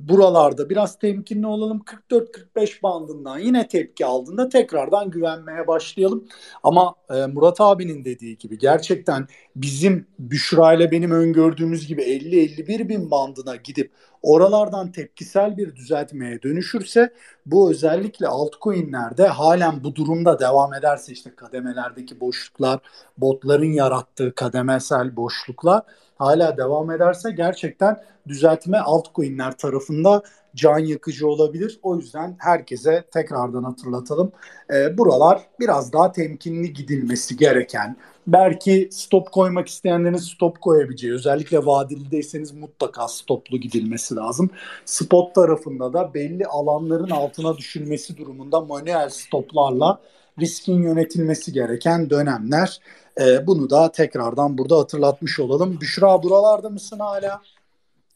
[0.09, 1.81] buralarda biraz temkinli olalım.
[2.11, 6.27] 44-45 bandından yine tepki aldığında tekrardan güvenmeye başlayalım.
[6.63, 13.11] Ama e, Murat abinin dediği gibi gerçekten bizim Büşra ile benim öngördüğümüz gibi 50-51 bin
[13.11, 13.91] bandına gidip
[14.25, 17.13] oralardan tepkisel bir düzeltmeye dönüşürse
[17.45, 22.79] bu özellikle altcoin'lerde halen bu durumda devam ederse işte kademelerdeki boşluklar,
[23.17, 25.83] botların yarattığı kademesel boşluklar
[26.15, 27.97] hala devam ederse gerçekten
[28.27, 30.23] düzeltme altcoin'ler tarafında
[30.55, 31.79] can yakıcı olabilir.
[31.83, 34.31] O yüzden herkese tekrardan hatırlatalım.
[34.73, 37.97] E, buralar biraz daha temkinli gidilmesi gereken,
[38.27, 44.49] belki stop koymak isteyenlerin stop koyabileceği, özellikle vadelideyseniz mutlaka stoplu gidilmesi lazım.
[44.85, 49.99] Spot tarafında da belli alanların altına düşülmesi durumunda manuel stoplarla
[50.39, 52.79] riskin yönetilmesi gereken dönemler.
[53.21, 55.81] E, bunu da tekrardan burada hatırlatmış olalım.
[55.81, 57.41] Büşra buralarda mısın hala?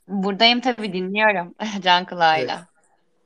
[0.08, 2.56] Buradayım tabii dinliyorum Can Kulağı'yla.
[2.56, 2.80] Evet.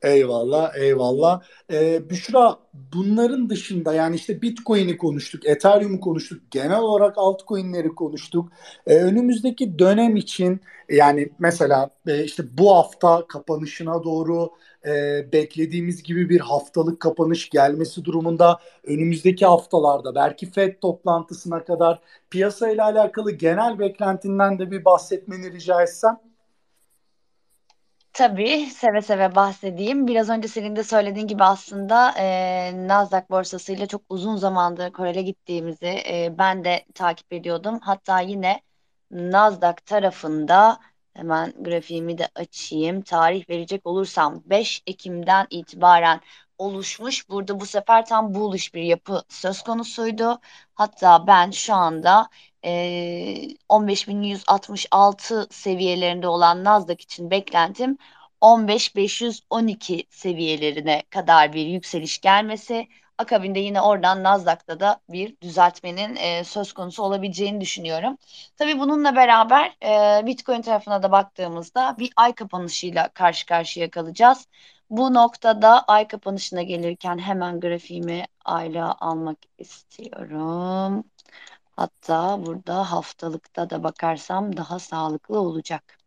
[0.04, 1.42] Eyvallah, eyvallah.
[1.72, 2.56] Ee, Büşra,
[2.94, 8.52] bunların dışında yani işte Bitcoin'i konuştuk, Ethereum'u konuştuk, genel olarak altcoin'leri konuştuk.
[8.86, 14.50] Ee, önümüzdeki dönem için yani mesela e, işte bu hafta kapanışına doğru
[14.86, 22.84] e, beklediğimiz gibi bir haftalık kapanış gelmesi durumunda önümüzdeki haftalarda belki FED toplantısına kadar piyasayla
[22.84, 26.20] alakalı genel beklentinden de bir bahsetmeni rica etsem.
[28.12, 30.06] Tabii seve seve bahsedeyim.
[30.06, 35.86] Biraz önce senin de söylediğin gibi aslında e, Nasdaq borsasıyla çok uzun zamandır korele gittiğimizi
[35.86, 37.78] e, ben de takip ediyordum.
[37.82, 38.60] Hatta yine
[39.10, 40.78] Nasdaq tarafında
[41.14, 43.02] hemen grafiğimi de açayım.
[43.02, 46.20] Tarih verecek olursam 5 Ekim'den itibaren
[46.58, 47.28] oluşmuş.
[47.28, 50.40] Burada bu sefer tam bullish bir yapı söz konusuydu.
[50.74, 52.28] Hatta ben şu anda
[52.64, 52.70] e,
[53.68, 57.98] 15.166 seviyelerinde olan Nasdaq için beklentim
[58.40, 62.88] 15.512 seviyelerine kadar bir yükseliş gelmesi.
[63.18, 68.18] Akabinde yine oradan Nasdaq'ta da bir düzeltmenin e, söz konusu olabileceğini düşünüyorum.
[68.56, 69.76] Tabii bununla beraber
[70.20, 74.48] e, Bitcoin tarafına da baktığımızda bir ay kapanışıyla karşı karşıya kalacağız.
[74.90, 81.04] Bu noktada ay kapanışına gelirken hemen grafiğimi ayla almak istiyorum.
[81.76, 85.98] Hatta burada haftalıkta da bakarsam daha sağlıklı olacak.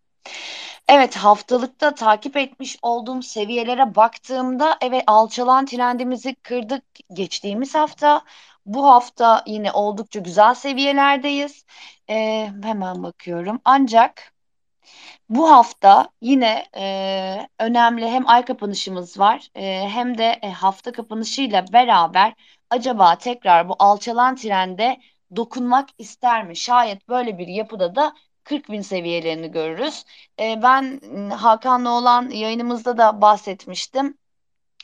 [0.88, 6.84] Evet haftalıkta takip etmiş olduğum seviyelere baktığımda evet alçalan trendimizi kırdık
[7.14, 8.22] geçtiğimiz hafta.
[8.66, 11.66] Bu hafta yine oldukça güzel seviyelerdeyiz.
[12.10, 12.16] E,
[12.64, 13.62] hemen bakıyorum.
[13.66, 14.34] Ancak
[15.30, 21.66] bu hafta yine e, önemli hem ay kapanışımız var e, hem de e, hafta kapanışıyla
[21.74, 22.34] beraber
[22.70, 24.98] acaba tekrar bu alçalan trende
[25.36, 26.56] dokunmak ister mi?
[26.56, 28.14] Şayet böyle bir yapıda da
[28.48, 30.06] 40 bin seviyelerini görürüz.
[30.40, 34.18] E, ben Hakan'la olan yayınımızda da bahsetmiştim.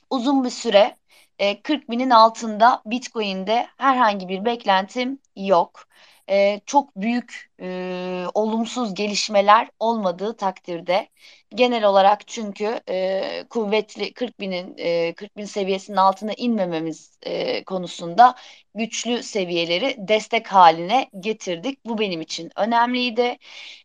[0.10, 0.98] Uzun bir süre
[1.40, 5.88] e, 40 binin altında Bitcoin'de herhangi bir beklentim yok
[6.30, 11.10] e, çok büyük e, olumsuz gelişmeler olmadığı takdirde
[11.56, 18.36] genel olarak çünkü e, kuvvetli 40 binin e, 40 bin seviyesinin altına inmememiz e, konusunda
[18.76, 21.86] güçlü seviyeleri destek haline getirdik.
[21.86, 23.38] Bu benim için önemliydi.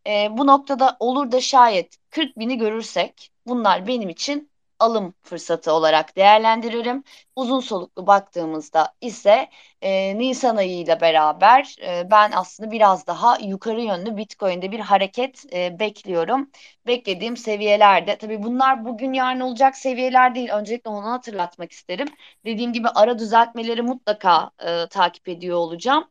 [0.06, 6.16] E, bu noktada olur da şayet 40 bini görürsek bunlar benim için alım fırsatı olarak
[6.16, 7.04] değerlendiririm.
[7.36, 9.48] Uzun soluklu baktığımızda ise
[9.82, 15.78] e, Nisan ayıyla beraber e, ben aslında biraz daha yukarı yönlü Bitcoin'de bir hareket e,
[15.78, 16.50] bekliyorum.
[16.86, 20.48] Beklediğim seviyelerde tabii bunlar bugün yarın olacak seviyeler değil.
[20.50, 22.08] Öncelikle onu hatırlatmak isterim.
[22.44, 26.10] Dediğim gibi ara düzeltmeleri mutlaka e, takip ediyor olacağım.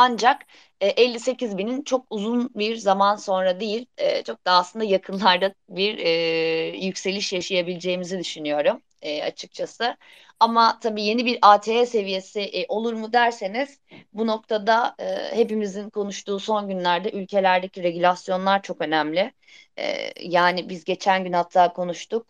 [0.00, 0.46] Ancak
[0.80, 5.98] 58 e, binin çok uzun bir zaman sonra değil, e, çok daha aslında yakınlarda bir
[5.98, 6.10] e,
[6.78, 8.82] yükseliş yaşayabileceğimizi düşünüyorum
[9.24, 9.96] açıkçası.
[10.40, 13.80] Ama tabii yeni bir ATE seviyesi olur mu derseniz
[14.12, 14.94] bu noktada
[15.34, 19.32] hepimizin konuştuğu son günlerde ülkelerdeki regülasyonlar çok önemli.
[20.20, 22.26] yani biz geçen gün hatta konuştuk.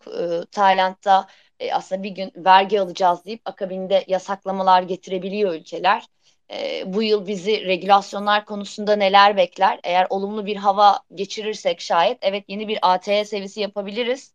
[0.51, 1.27] Tayland'da
[1.73, 6.05] aslında bir gün vergi alacağız deyip akabinde yasaklamalar getirebiliyor ülkeler
[6.85, 9.79] bu yıl bizi regülasyonlar konusunda neler bekler?
[9.83, 14.33] Eğer olumlu bir hava geçirirsek şayet evet yeni bir ATE seviyesi yapabiliriz.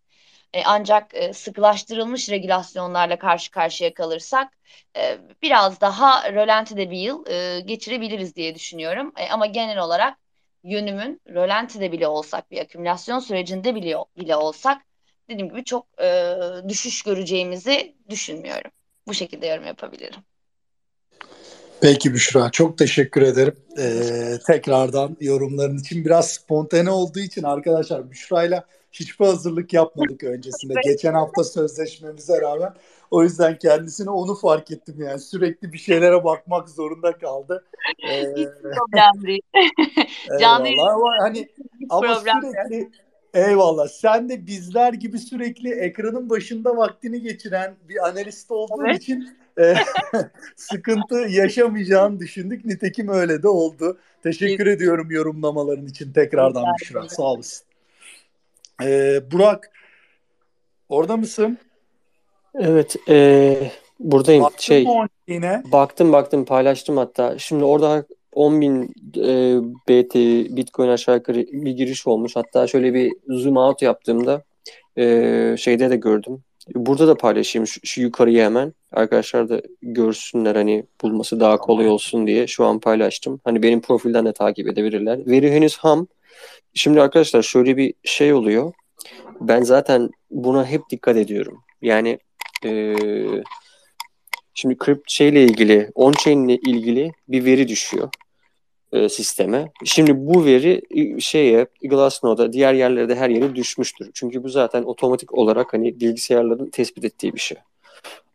[0.64, 4.53] Ancak e, sıkılaştırılmış regülasyonlarla karşı karşıya kalırsak
[5.43, 7.25] biraz daha rölantide bir yıl
[7.67, 9.12] geçirebiliriz diye düşünüyorum.
[9.31, 10.19] Ama genel olarak
[10.64, 14.83] yönümün rölantide bile olsak bir akümülasyon sürecinde bile, bile olsak
[15.29, 15.87] dediğim gibi çok
[16.69, 18.71] düşüş göreceğimizi düşünmüyorum.
[19.07, 20.36] Bu şekilde yorum yapabilirim.
[21.81, 23.57] Peki Büşra çok teşekkür ederim.
[23.79, 30.74] Ee, tekrardan yorumların için biraz spontane olduğu için arkadaşlar Büşra'yla hiçbir hazırlık yapmadık öncesinde.
[30.85, 32.74] Geçen hafta sözleşmemize rağmen
[33.11, 37.64] o yüzden kendisine onu fark ettim yani sürekli bir şeylere bakmak zorunda kaldı.
[38.09, 39.43] Ee, Hiç problem değil.
[40.41, 41.49] Canlı ama hani
[41.91, 42.91] ama sürekli
[43.37, 43.89] Eyvallah.
[43.89, 49.03] Sen de bizler gibi sürekli ekranın başında vaktini geçiren bir analist olduğun evet.
[49.03, 49.74] için e,
[50.57, 52.64] sıkıntı yaşamayacağını düşündük.
[52.64, 53.99] Nitekim öyle de oldu.
[54.22, 54.76] Teşekkür evet.
[54.76, 57.09] ediyorum yorumlamaların için tekrardan Büşra.
[57.09, 57.66] Sağ olasın.
[58.82, 59.70] Ee, Burak
[60.89, 61.59] orada mısın?
[62.55, 62.97] Evet.
[63.09, 63.70] E,
[64.01, 64.45] buradayım.
[64.45, 64.87] Baktın şey,
[65.28, 65.62] yine?
[65.72, 67.39] Baktım baktım paylaştım hatta.
[67.39, 68.05] Şimdi orada
[68.37, 68.82] 10 bin
[69.16, 69.57] e,
[69.89, 70.14] BT
[70.57, 72.37] Bitcoin aşağı yukarı bir giriş olmuş.
[72.37, 74.43] Hatta şöyle bir zoom out yaptığımda
[74.99, 76.43] e, şeyde de gördüm.
[76.74, 78.74] Burada da paylaşayım şu, şu yukarıyı hemen.
[78.93, 83.41] Arkadaşlar da görsünler hani bulması daha kolay olsun diye şu an paylaştım.
[83.45, 85.26] Hani benim profilden de takip edebilirler.
[85.26, 86.07] Veri henüz ham.
[86.74, 88.72] Şimdi arkadaşlar şöyle bir şey oluyor.
[89.41, 91.62] Ben zaten buna hep dikkat ediyorum.
[91.82, 92.18] Yani
[92.64, 92.97] e,
[94.55, 98.09] şimdi kript şeyle ilgili, on-chain ile ilgili bir veri düşüyor
[98.93, 99.72] e, sisteme.
[99.84, 100.82] Şimdi bu veri
[101.20, 104.11] şeye Glassnode'a diğer yerlerde her yere düşmüştür.
[104.14, 107.59] Çünkü bu zaten otomatik olarak hani bilgisayarların tespit ettiği bir şey.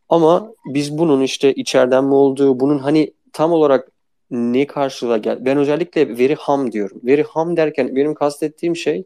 [0.10, 3.92] Ama biz bunun işte içeriden mi olduğu, bunun hani tam olarak
[4.32, 5.46] ne karşılığa gel.
[5.46, 7.02] Ben özellikle veri ham diyorum.
[7.04, 9.04] Veri ham derken benim kastettiğim şey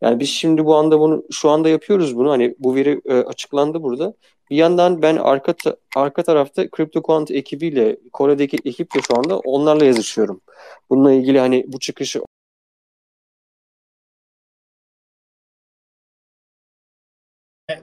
[0.00, 2.30] yani biz şimdi bu anda bunu şu anda yapıyoruz bunu.
[2.30, 4.14] Hani bu veri e, açıklandı burada.
[4.50, 5.54] Bir yandan ben arka
[5.96, 10.40] arka tarafta CryptoQuant ekibiyle Kore'deki ekiple şu anda onlarla yazışıyorum.
[10.90, 12.20] Bununla ilgili hani bu çıkışı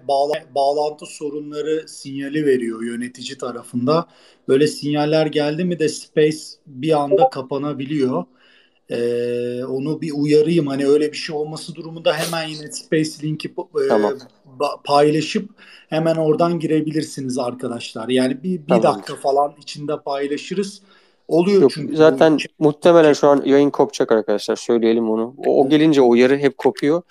[0.08, 4.08] bağla, bağlantı sorunları sinyali veriyor yönetici tarafında.
[4.48, 6.38] Böyle sinyaller geldi mi de space
[6.68, 8.26] bir anda kapanabiliyor.
[8.90, 13.88] Ee, onu bir uyarayım hani öyle bir şey olması durumunda hemen yine Space linki e,
[13.88, 14.14] tamam.
[14.84, 15.50] Paylaşıp
[15.90, 18.10] hemen oradan girebilirsiniz arkadaşlar.
[18.10, 18.84] Yani bir, bir tamam.
[18.84, 20.82] dakika falan içinde paylaşırız.
[21.28, 21.98] Oluyor Yok, çünkü.
[21.98, 22.64] Zaten bu...
[22.64, 24.56] muhtemelen şu an yayın kopacak arkadaşlar.
[24.56, 25.36] Söyleyelim onu.
[25.38, 27.02] O, o gelince o uyarı hep kopuyor.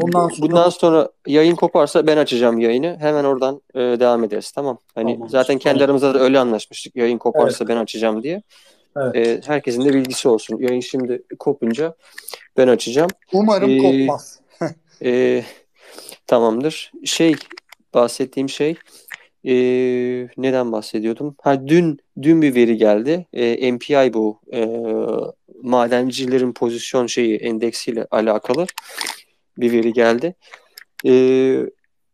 [0.00, 2.96] Bundan sonra, Bundan sonra yayın koparsa ben açacağım yayını.
[3.00, 4.50] Hemen oradan e, devam ederiz.
[4.50, 4.78] Tamam.
[4.94, 5.28] Hani tamam.
[5.28, 6.96] zaten kendi aramızda da öyle anlaşmıştık.
[6.96, 7.68] Yayın koparsa evet.
[7.68, 8.42] ben açacağım diye.
[8.96, 9.16] Evet.
[9.16, 10.58] E, herkesin de bilgisi olsun.
[10.60, 11.94] Yayın şimdi kopunca
[12.56, 13.10] ben açacağım.
[13.32, 14.40] Umarım ee, kopmaz.
[15.04, 15.42] e,
[16.26, 16.92] tamamdır.
[17.04, 17.34] Şey
[17.94, 18.76] bahsettiğim şey
[19.44, 19.54] e,
[20.36, 21.36] neden bahsediyordum?
[21.42, 23.26] Ha dün dün bir veri geldi.
[23.32, 24.66] E, MPI bu e,
[25.62, 28.66] madencilerin pozisyon şeyi endeksiyle alakalı
[29.58, 30.34] bir veri geldi.
[31.06, 31.12] E,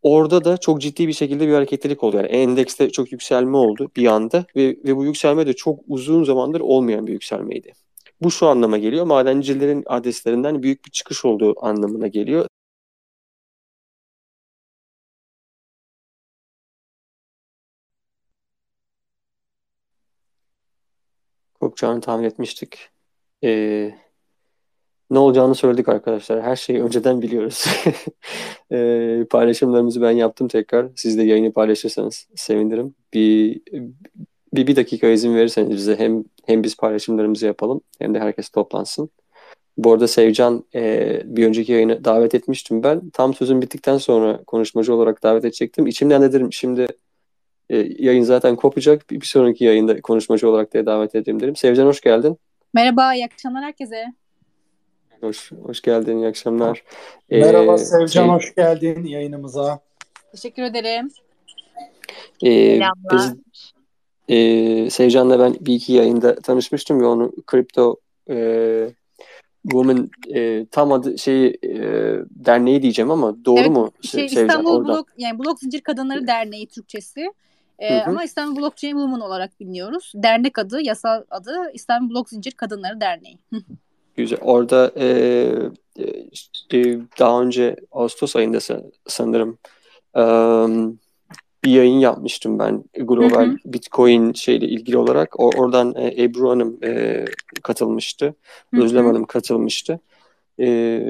[0.03, 2.17] orada da çok ciddi bir şekilde bir hareketlilik oldu.
[2.17, 6.59] Yani endekste çok yükselme oldu bir anda ve, ve bu yükselme de çok uzun zamandır
[6.59, 7.73] olmayan bir yükselmeydi.
[8.21, 9.05] Bu şu anlama geliyor.
[9.05, 12.47] Madencilerin adreslerinden büyük bir çıkış olduğu anlamına geliyor.
[21.69, 22.89] Kopacağını tahmin etmiştik.
[23.43, 23.91] Ee,
[25.11, 26.41] ne olacağını söyledik arkadaşlar.
[26.41, 27.65] Her şeyi önceden biliyoruz.
[28.71, 30.87] ee, paylaşımlarımızı ben yaptım tekrar.
[30.95, 32.95] Siz de yayını paylaşırsanız sevinirim.
[33.13, 33.61] Bir,
[34.53, 39.09] bir, bir dakika izin verirseniz bize hem hem biz paylaşımlarımızı yapalım hem de herkes toplansın.
[39.77, 43.09] Bu arada Sevcan e, bir önceki yayını davet etmiştim ben.
[43.09, 45.87] Tam sözüm bittikten sonra konuşmacı olarak davet edecektim.
[45.87, 46.87] İçimden de dedim şimdi
[47.69, 49.09] e, yayın zaten kopacak.
[49.09, 51.55] Bir, bir sonraki yayında konuşmacı olarak da davet edeyim dedim.
[51.55, 52.37] Sevcan hoş geldin.
[52.73, 54.05] Merhaba, iyi akşamlar herkese.
[55.21, 56.83] Hoş, hoş geldin, iyi akşamlar.
[57.29, 59.79] Merhaba ee, Sevcan, şey, hoş geldin yayınımıza.
[60.31, 61.09] Teşekkür ederim.
[62.45, 62.79] E,
[63.13, 63.33] biz,
[64.29, 67.95] e, Sevcan'la ben bir iki yayında tanışmıştım ve onu kripto
[68.29, 68.89] e,
[69.63, 71.79] Woman e, tam adı şeyi e,
[72.29, 73.91] derneği diyeceğim ama doğru evet, mu?
[74.01, 77.33] Şey, İstanbul Blok yani Blok Zincir Kadınları Derneği Türkçesi.
[77.79, 80.11] E, ama İstanbul Blockchain Women olarak biliniyoruz.
[80.15, 83.39] Dernek adı, yasal adı İstanbul Blok Zincir Kadınları Derneği.
[84.15, 84.39] Güzel.
[84.41, 85.05] Orada e,
[86.73, 88.59] e, daha önce Ağustos ayında
[89.07, 89.57] sanırım
[90.15, 90.23] e,
[91.63, 93.57] bir yayın yapmıştım ben global hı hı.
[93.65, 95.39] Bitcoin şeyle ilgili olarak.
[95.39, 97.25] O, oradan e, Ebru Hanım e,
[97.63, 98.25] katılmıştı.
[98.73, 98.83] Hı hı.
[98.83, 99.99] Özlem Hanım katılmıştı.
[100.59, 101.01] E,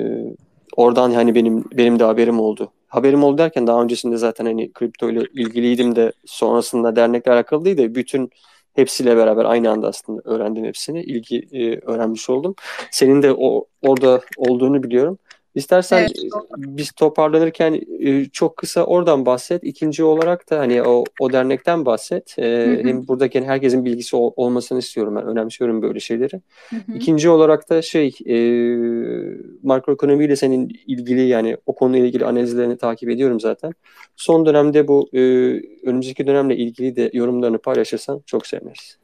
[0.75, 2.71] oradan hani benim benim de haberim oldu.
[2.89, 7.77] Haberim oldu derken daha öncesinde zaten hani kripto ile ilgiliydim de sonrasında dernekle alakalı değil
[7.77, 8.29] de bütün
[8.73, 11.03] hepsiyle beraber aynı anda aslında öğrendim hepsini.
[11.03, 12.55] ilgi e, öğrenmiş oldum.
[12.91, 15.17] Senin de o orada olduğunu biliyorum.
[15.59, 16.11] İstersen evet,
[16.57, 19.63] biz toparlanırken e, çok kısa oradan bahset.
[19.63, 22.35] İkinci olarak da hani o, o dernekten bahset.
[22.39, 25.27] Ee, Hem buradaki herkesin bilgisi ol, olmasını istiyorum ben.
[25.27, 26.41] Önemsiyorum böyle şeyleri.
[26.69, 26.95] Hı hı.
[26.95, 28.37] İkinci olarak da şey e,
[29.63, 33.73] makroekonomiyle senin ilgili yani o konuyla ilgili analizlerini takip ediyorum zaten.
[34.15, 35.19] Son dönemde bu e,
[35.83, 38.98] önümüzdeki dönemle ilgili de yorumlarını paylaşırsan çok seviniriz.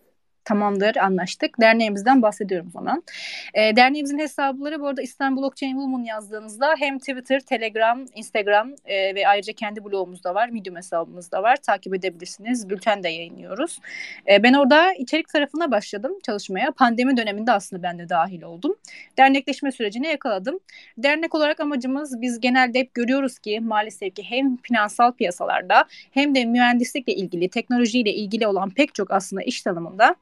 [0.46, 1.62] Tamamdır anlaştık.
[1.62, 3.04] Derneğimizden bahsediyorum o zaman.
[3.54, 9.28] E, derneğimizin hesapları bu arada İstanbul Blockchain Woman yazdığınızda hem Twitter, Telegram, Instagram e, ve
[9.28, 10.50] ayrıca kendi blogumuz da var.
[10.50, 11.56] Medium hesabımız da var.
[11.56, 12.70] Takip edebilirsiniz.
[12.70, 13.80] Bülten de yayınlıyoruz.
[14.30, 16.72] E, ben orada içerik tarafına başladım çalışmaya.
[16.72, 18.76] Pandemi döneminde aslında ben de dahil oldum.
[19.18, 20.60] Dernekleşme sürecini yakaladım.
[20.98, 26.46] Dernek olarak amacımız biz genelde hep görüyoruz ki maalesef ki hem finansal piyasalarda hem de
[26.46, 30.16] mühendislikle ilgili, teknolojiyle ilgili olan pek çok aslında iş tanımında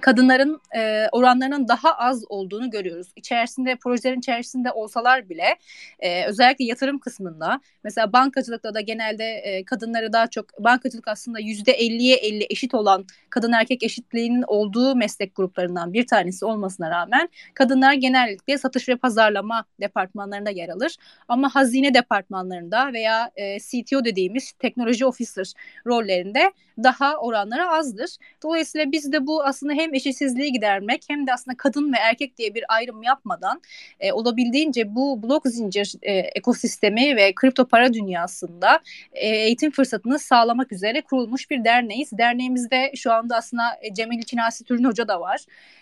[0.00, 3.08] kadınların e, oranlarının daha az olduğunu görüyoruz.
[3.16, 5.56] İçerisinde projelerin içerisinde olsalar bile
[5.98, 11.72] e, özellikle yatırım kısmında mesela bankacılıkta da genelde e, kadınları daha çok bankacılık aslında yüzde
[11.78, 17.92] 50'ye 50 eşit olan kadın erkek eşitliğinin olduğu meslek gruplarından bir tanesi olmasına rağmen kadınlar
[17.92, 20.96] genellikle satış ve pazarlama departmanlarında yer alır.
[21.28, 25.52] Ama hazine departmanlarında veya e, CTO dediğimiz teknoloji officer
[25.86, 28.10] rollerinde daha oranları azdır.
[28.42, 32.54] Dolayısıyla biz de bu aslında hem eşitsizliği gidermek hem de aslında kadın ve erkek diye
[32.54, 33.60] bir ayrım yapmadan
[34.00, 38.80] e, olabildiğince bu blok zincir e, ekosistemi ve kripto para dünyasında
[39.12, 42.18] e, eğitim fırsatını sağlamak üzere kurulmuş bir derneğiz.
[42.18, 45.40] Derneğimizde şu anda aslında e, Cemil Çinasi Türün Hoca da var.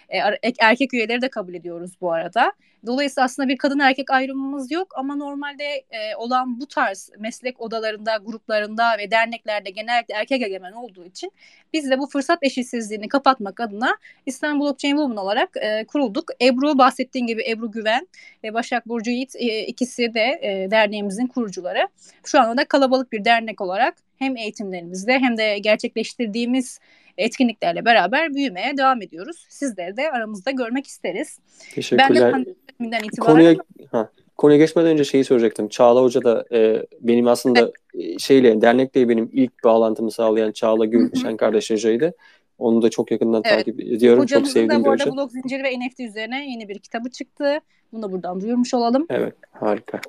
[0.09, 0.19] E,
[0.61, 2.53] erkek üyeleri de kabul ediyoruz bu arada.
[2.87, 8.17] Dolayısıyla aslında bir kadın erkek ayrımımız yok ama normalde e, olan bu tarz meslek odalarında,
[8.17, 11.33] gruplarında ve derneklerde genellikle erkek egemen olduğu için
[11.73, 16.25] biz de bu fırsat eşitsizliğini kapatmak adına İstanbul Blockchain Women olarak e, kurulduk.
[16.43, 18.09] Ebru bahsettiğin gibi Ebru Güven
[18.45, 21.89] ve Başak Burcu Yiğit e, ikisi de e, derneğimizin kurucuları.
[22.25, 26.81] Şu anda da kalabalık bir dernek olarak hem eğitimlerimizde hem de gerçekleştirdiğimiz
[27.19, 29.47] etkinliklerle beraber büyümeye devam ediyoruz.
[29.49, 31.39] Sizleri de aramızda görmek isteriz.
[31.75, 32.33] Teşekkürler.
[32.33, 32.45] Ben
[32.93, 33.33] de itibaren...
[33.33, 33.57] Konuya,
[33.91, 35.69] ha, konuya geçmeden önce şeyi soracaktım.
[35.69, 38.21] Çağla Hoca da e, benim aslında evet.
[38.21, 42.15] şeyle dernekle benim ilk bağlantımı sağlayan Çağla Gülşen kardeş hocaydı.
[42.59, 43.59] Onu da çok yakından evet.
[43.59, 44.23] takip ediyorum.
[44.23, 47.59] Hocamızın çok sevdiğim da bu arada blok zinciri ve NFT üzerine yeni bir kitabı çıktı.
[47.93, 49.07] Bunu da buradan duyurmuş olalım.
[49.11, 50.01] Evet harika.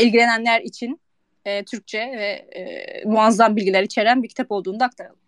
[0.00, 1.00] İlgilenenler için
[1.46, 5.18] e, Türkçe ve e, muazzam bilgiler içeren bir kitap olduğunu da aktaralım.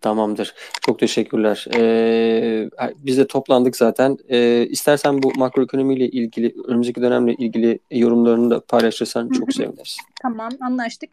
[0.00, 0.54] Tamamdır.
[0.80, 1.66] Çok teşekkürler.
[1.74, 4.18] Ee, biz de toplandık zaten.
[4.28, 9.96] Ee, istersen bu makroekonomiyle ilgili, önümüzdeki dönemle ilgili yorumlarını da paylaşırsan çok seviniriz.
[10.22, 11.10] Tamam, anlaştık.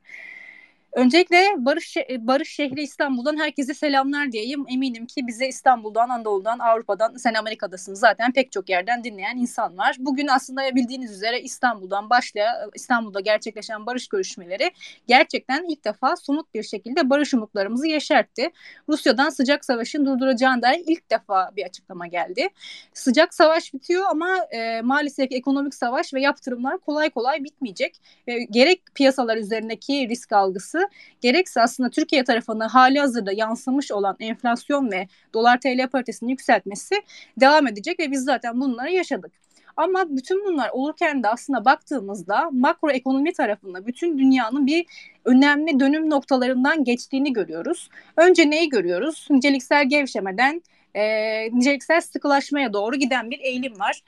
[0.94, 4.66] Öncelikle Barış Barış şehri İstanbul'dan herkese selamlar diyeyim.
[4.70, 9.96] Eminim ki bize İstanbul'dan, Anadolu'dan, Avrupa'dan, sen Amerika'dasın zaten pek çok yerden dinleyen insan var.
[10.00, 14.72] Bugün aslında bildiğiniz üzere İstanbul'dan başlayan, İstanbul'da gerçekleşen barış görüşmeleri
[15.08, 18.50] gerçekten ilk defa somut bir şekilde barış umutlarımızı yeşertti.
[18.89, 22.48] Rusya'dan sıcak savaşın durduracağına dair ilk defa bir açıklama geldi.
[22.94, 28.02] Sıcak savaş bitiyor ama e, maalesef ekonomik savaş ve yaptırımlar kolay kolay bitmeyecek.
[28.28, 30.80] E, gerek piyasalar üzerindeki risk algısı
[31.21, 36.95] gerekse aslında Türkiye tarafına hali hazırda yansımış olan enflasyon ve dolar TL paritesini yükseltmesi
[37.38, 39.32] devam edecek ve biz zaten bunları yaşadık.
[39.77, 44.86] Ama bütün bunlar olurken de aslında baktığımızda makro ekonomi tarafında bütün dünyanın bir
[45.25, 47.89] önemli dönüm noktalarından geçtiğini görüyoruz.
[48.17, 49.27] Önce neyi görüyoruz?
[49.29, 50.61] Niceliksel gevşemeden
[50.95, 51.01] e,
[51.51, 54.01] niceliksel sıkılaşmaya doğru giden bir eğilim var.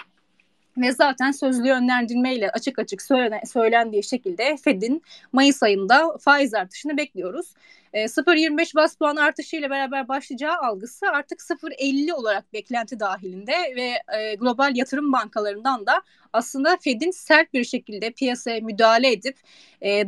[0.77, 3.01] Ve zaten sözlü yönlendirmeyle açık açık
[3.45, 5.01] söylendiği şekilde Fed'in
[5.33, 7.53] Mayıs ayında faiz artışını bekliyoruz.
[7.93, 13.93] 0.25 bas puan artışıyla beraber başlayacağı algısı artık 0.50 olarak beklenti dahilinde ve
[14.35, 16.01] global yatırım bankalarından da
[16.33, 19.37] aslında Fed'in sert bir şekilde piyasaya müdahale edip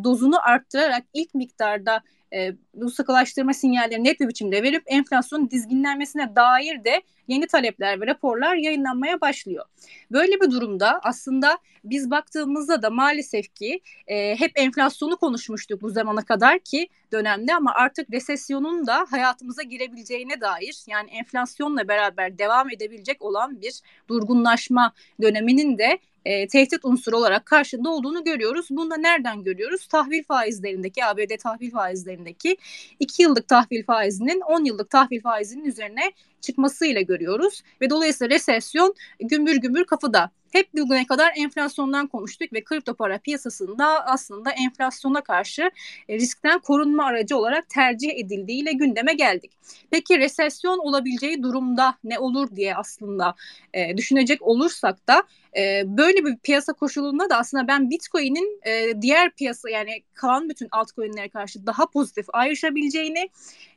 [0.03, 2.01] dozunu arttırarak ilk miktarda
[2.33, 8.07] e, bu sıkılaştırma sinyalleri net bir biçimde verip enflasyonun dizginlenmesine dair de yeni talepler ve
[8.07, 9.65] raporlar yayınlanmaya başlıyor.
[10.11, 16.25] Böyle bir durumda aslında biz baktığımızda da maalesef ki e, hep enflasyonu konuşmuştuk bu zamana
[16.25, 23.21] kadar ki dönemde ama artık resesyonun da hayatımıza girebileceğine dair yani enflasyonla beraber devam edebilecek
[23.21, 28.67] olan bir durgunlaşma döneminin de e, tehdit unsuru olarak karşında olduğunu görüyoruz.
[28.69, 29.87] Bunu da nereden görüyoruz?
[29.87, 32.57] Tahvil faizlerindeki, ABD tahvil faizlerindeki
[32.99, 36.11] 2 yıllık tahvil faizinin 10 yıllık tahvil faizinin üzerine
[36.45, 37.63] çıkmasıyla görüyoruz.
[37.81, 40.31] Ve dolayısıyla resesyon gümbür gümbür kapıda.
[40.55, 45.71] Hep bugüne kadar enflasyondan konuştuk ve kripto para piyasasında aslında enflasyona karşı
[46.09, 49.51] e, riskten korunma aracı olarak tercih edildiğiyle gündeme geldik.
[49.91, 53.35] Peki resesyon olabileceği durumda ne olur diye aslında
[53.73, 55.23] e, düşünecek olursak da
[55.57, 60.67] e, böyle bir piyasa koşulunda da aslında ben Bitcoin'in e, diğer piyasa yani kalan bütün
[60.71, 63.29] altcoin'lere karşı daha pozitif ayrışabileceğini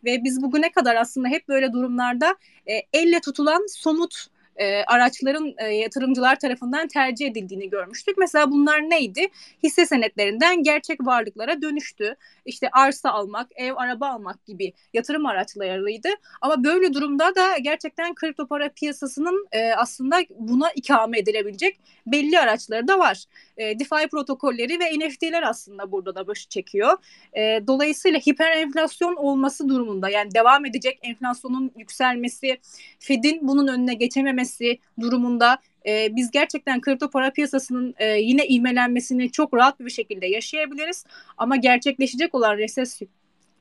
[0.04, 2.36] ve biz bugüne kadar aslında hep böyle durumlarda
[2.68, 8.18] e, elle tutulan somut e, araçların e, yatırımcılar tarafından tercih edildiğini görmüştük.
[8.18, 9.28] Mesela bunlar neydi?
[9.62, 12.16] Hisse senetlerinden gerçek varlıklara dönüştü.
[12.44, 16.08] İşte arsa almak, ev, araba almak gibi yatırım araçlarıydı.
[16.40, 22.88] Ama böyle durumda da gerçekten kripto para piyasasının e, aslında buna ikame edilebilecek belli araçları
[22.88, 23.24] da var.
[23.56, 26.96] E, DeFi protokolleri ve NFT'ler aslında burada da başı çekiyor.
[27.66, 32.58] Dolayısıyla hiper enflasyon olması durumunda yani devam edecek enflasyonun yükselmesi,
[32.98, 39.30] Fed'in bunun önüne geçememesi edilmesi durumunda e, biz gerçekten kripto para piyasasının e, yine ivmelenmesini
[39.30, 41.04] çok rahat bir şekilde yaşayabiliriz.
[41.36, 43.08] Ama gerçekleşecek olan resesyon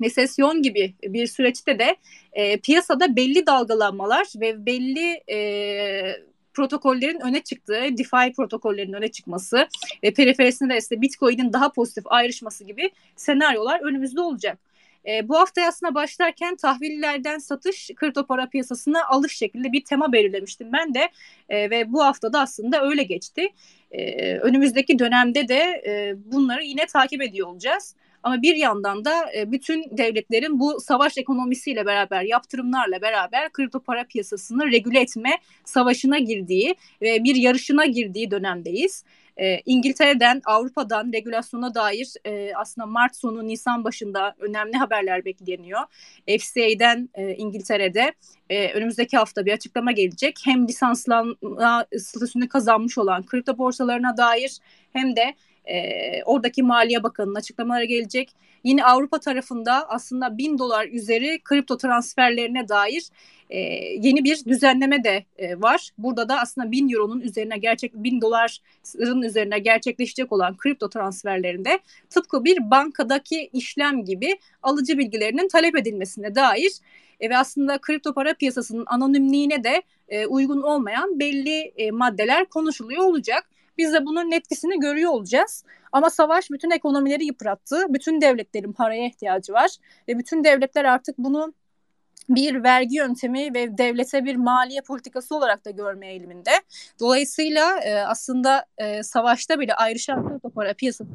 [0.02, 1.96] resesyon gibi bir süreçte de
[2.34, 6.16] e, piyasada belli dalgalanmalar ve belli e,
[6.54, 9.68] protokollerin öne çıktığı, DeFi protokollerinin öne çıkması
[10.04, 14.60] ve periferisinde de işte Bitcoin'in daha pozitif ayrışması gibi senaryolar önümüzde olacak.
[15.08, 20.74] E, bu hafta aslında başlarken tahvillerden satış kripto para piyasasına alış şeklinde bir tema belirlemiştim
[20.74, 21.10] ben de
[21.50, 23.50] e, ve bu hafta da aslında öyle geçti.
[23.92, 27.96] E, önümüzdeki dönemde de e, bunları yine takip ediyor olacağız.
[28.24, 34.04] Ama bir yandan da e, bütün devletlerin bu savaş ekonomisiyle beraber, yaptırımlarla beraber kripto para
[34.04, 35.30] piyasasını regüle etme
[35.66, 39.04] savaşına girdiği ve bir yarışına girdiği dönemdeyiz.
[39.38, 45.80] E, İngiltere'den, Avrupa'dan regülasyona dair e, aslında Mart sonu, Nisan başında önemli haberler bekleniyor.
[46.28, 48.14] FCA'den e, İngiltere'de
[48.50, 50.40] e, önümüzdeki hafta bir açıklama gelecek.
[50.46, 54.58] Hem lisanslanma statüsünü kazanmış olan kripto borsalarına dair
[54.94, 55.36] hem de
[55.68, 58.32] e, oradaki Maliye Bakanı'nın açıklamaları gelecek.
[58.64, 63.04] Yine Avrupa tarafında aslında bin dolar üzeri kripto transferlerine dair
[63.50, 63.60] e,
[64.08, 65.90] yeni bir düzenleme de e, var.
[65.98, 72.44] Burada da aslında bin euronun üzerine gerçek bin doların üzerine gerçekleşecek olan kripto transferlerinde tıpkı
[72.44, 76.72] bir bankadaki işlem gibi alıcı bilgilerinin talep edilmesine dair
[77.20, 83.04] e, ve aslında kripto para piyasasının anonimliğine de e, uygun olmayan belli e, maddeler konuşuluyor
[83.04, 83.50] olacak.
[83.78, 85.64] Biz de bunun etkisini görüyor olacağız.
[85.92, 87.86] Ama savaş bütün ekonomileri yıprattı.
[87.90, 89.72] Bütün devletlerin paraya ihtiyacı var.
[90.08, 91.54] Ve bütün devletler artık bunu
[92.30, 96.52] bir vergi yöntemi ve devlete bir maliye politikası olarak da görme eğiliminde.
[97.00, 101.10] Dolayısıyla e, aslında e, savaşta bile ayrışan kripto para piyasası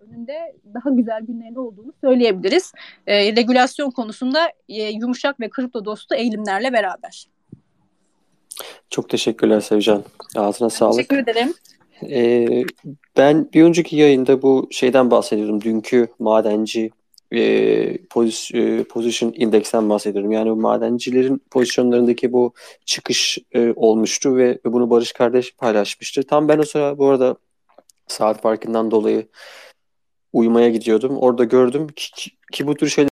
[0.00, 2.72] önünde daha güzel günlerin olduğunu söyleyebiliriz.
[3.06, 7.28] E, regülasyon konusunda e, yumuşak ve kripto dostu eğilimlerle beraber.
[8.90, 10.04] Çok teşekkürler Sevcan.
[10.36, 10.96] Ağzına sağlık.
[10.96, 11.54] Teşekkür ederim.
[12.02, 12.64] Ee,
[13.16, 15.60] ben bir önceki yayında bu şeyden bahsediyordum.
[15.60, 16.90] Dünkü madenci
[17.32, 20.32] e, pozisyon, position indeksten bahsediyorum.
[20.32, 26.22] Yani madencilerin pozisyonlarındaki bu çıkış e, olmuştu ve bunu Barış kardeş paylaşmıştı.
[26.22, 27.36] Tam ben o sıra bu arada
[28.06, 29.26] saat farkından dolayı
[30.32, 31.16] uyumaya gidiyordum.
[31.18, 33.10] Orada gördüm ki, ki bu tür şeyler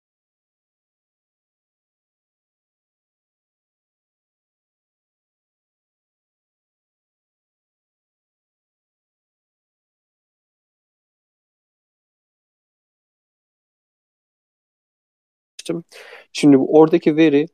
[16.34, 17.48] Şimdi bu oradaki veri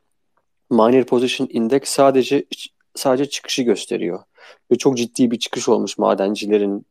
[0.71, 2.45] Miner Position Index sadece
[2.95, 4.19] sadece çıkışı gösteriyor.
[4.71, 6.85] Ve çok ciddi bir çıkış olmuş madencilerin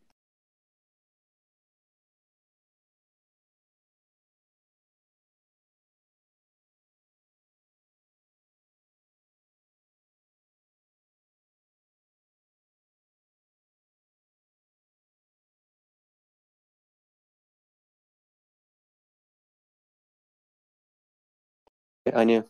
[22.15, 22.43] hani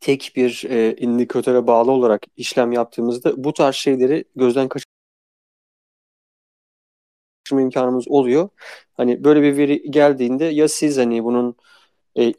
[0.00, 4.86] tek bir e, indikatöre bağlı olarak işlem yaptığımızda bu tarz şeyleri gözden kaçırma
[7.62, 8.48] imkanımız oluyor.
[8.94, 11.56] Hani böyle bir veri geldiğinde ya siz hani bunun
[12.16, 12.32] e,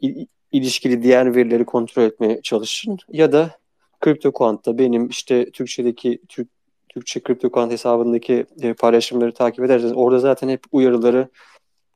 [0.52, 3.58] ilişkili diğer verileri kontrol etmeye çalışın ya da
[4.04, 6.48] CryptoQuant'ta benim işte Türkçedeki Türk
[6.88, 11.28] Türkçe CryptoQuant hesabındaki e, paylaşımları takip ederseniz orada zaten hep uyarıları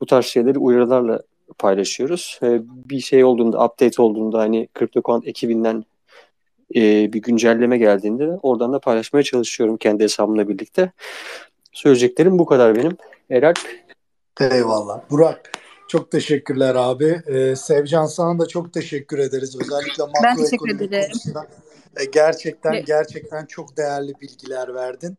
[0.01, 1.23] bu tarz şeyleri uyarılarla
[1.57, 2.39] paylaşıyoruz.
[2.43, 5.85] E, bir şey olduğunda, update olduğunda hani CryptoQuant ekibinden
[6.75, 10.91] e, bir güncelleme geldiğinde oradan da paylaşmaya çalışıyorum kendi hesabımla birlikte.
[11.71, 12.97] Söyleyeceklerim bu kadar benim.
[13.29, 13.57] Erak.
[14.39, 15.01] Eyvallah.
[15.09, 15.51] Burak.
[15.87, 17.21] Çok teşekkürler abi.
[17.27, 19.57] Ee, Sevcan sana da çok teşekkür ederiz.
[19.61, 21.47] Özellikle makroekonomi konusunda.
[21.97, 25.17] Ee, gerçekten gerçekten çok değerli bilgiler verdin.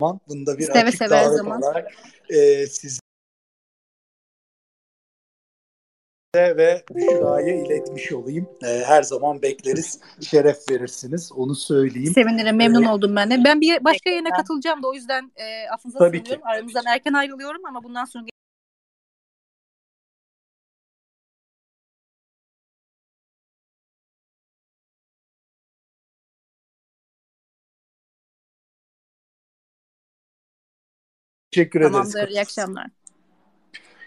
[0.00, 1.92] Bunda bir seve açık seve davet olarak
[2.28, 3.00] e, siz
[6.36, 8.48] ve Büşra'ya iletmiş olayım.
[8.66, 10.00] E, her zaman bekleriz.
[10.20, 11.32] Şeref verirsiniz.
[11.32, 12.12] Onu söyleyeyim.
[12.14, 12.56] Sevinirim.
[12.56, 13.44] Memnun ee, oldum ben de.
[13.44, 16.42] Ben bir başka yayına katılacağım da o yüzden e, affınıza tabii sığınıyorum.
[16.42, 16.48] Ki.
[16.48, 18.26] Aramızdan erken ayrılıyorum ama bundan sonra
[31.50, 32.12] Teşekkür Tamamdır, ederiz.
[32.12, 32.32] Tamamdır.
[32.32, 32.86] İyi akşamlar.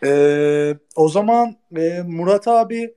[0.04, 2.94] Ee, o zaman e, Murat abi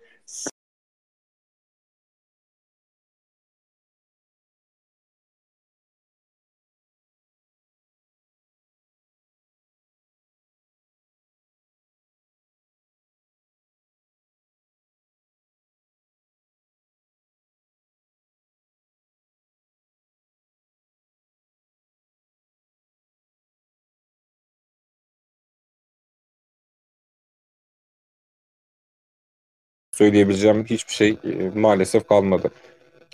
[30.02, 32.50] söyleyebileceğim hiçbir şey e, maalesef kalmadı.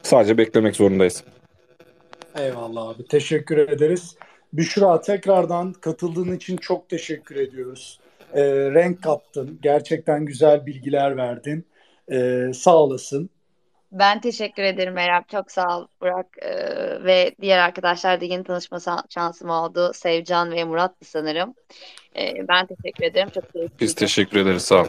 [0.03, 1.24] Sadece beklemek zorundayız.
[2.39, 3.09] Eyvallah abi.
[3.09, 4.16] Teşekkür ederiz.
[4.53, 8.01] Büşra tekrardan katıldığın için çok teşekkür ediyoruz.
[8.34, 9.59] E, renk kattın.
[9.62, 11.66] Gerçekten güzel bilgiler verdin.
[12.12, 13.30] E, sağ olasın.
[13.93, 15.24] Ben teşekkür ederim Meryem.
[15.30, 16.26] Çok sağ ol Burak.
[16.43, 18.78] Ee, ve diğer arkadaşlar da yeni tanışma
[19.09, 19.93] şansım oldu.
[19.95, 21.55] Sevcan ve Murat'tı sanırım.
[22.16, 23.28] Ee, ben teşekkür ederim.
[23.34, 23.80] Çok keyifliydi.
[23.80, 24.62] Biz teşekkür ederiz.
[24.62, 24.86] Sağ ol.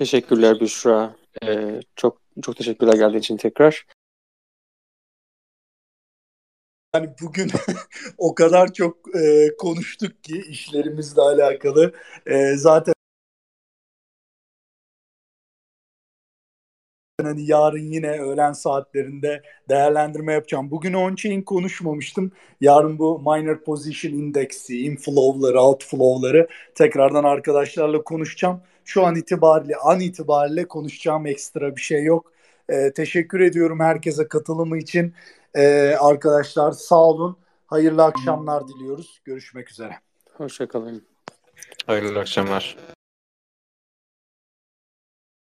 [0.00, 1.16] Teşekkürler Büşra.
[1.42, 3.86] Ee, çok çok teşekkürler geldiğin için tekrar.
[6.94, 7.50] Yani bugün
[8.18, 11.92] o kadar çok e, konuştuk ki işlerimizle alakalı.
[12.26, 12.94] E, zaten
[17.24, 20.70] hani yarın yine öğlen saatlerinde değerlendirme yapacağım.
[20.70, 22.32] Bugün on-chain konuşmamıştım.
[22.60, 28.60] Yarın bu minor position indeksi, inflow'ları, outflow'ları tekrardan arkadaşlarla konuşacağım.
[28.84, 32.32] Şu an itibariyle, an itibariyle konuşacağım ekstra bir şey yok.
[32.68, 35.14] Ee, teşekkür ediyorum herkese katılımı için.
[35.54, 37.36] Ee, arkadaşlar sağ olun.
[37.66, 39.20] Hayırlı akşamlar diliyoruz.
[39.24, 39.96] Görüşmek üzere.
[40.36, 41.04] Hoşçakalın.
[41.86, 42.76] Hayırlı akşamlar.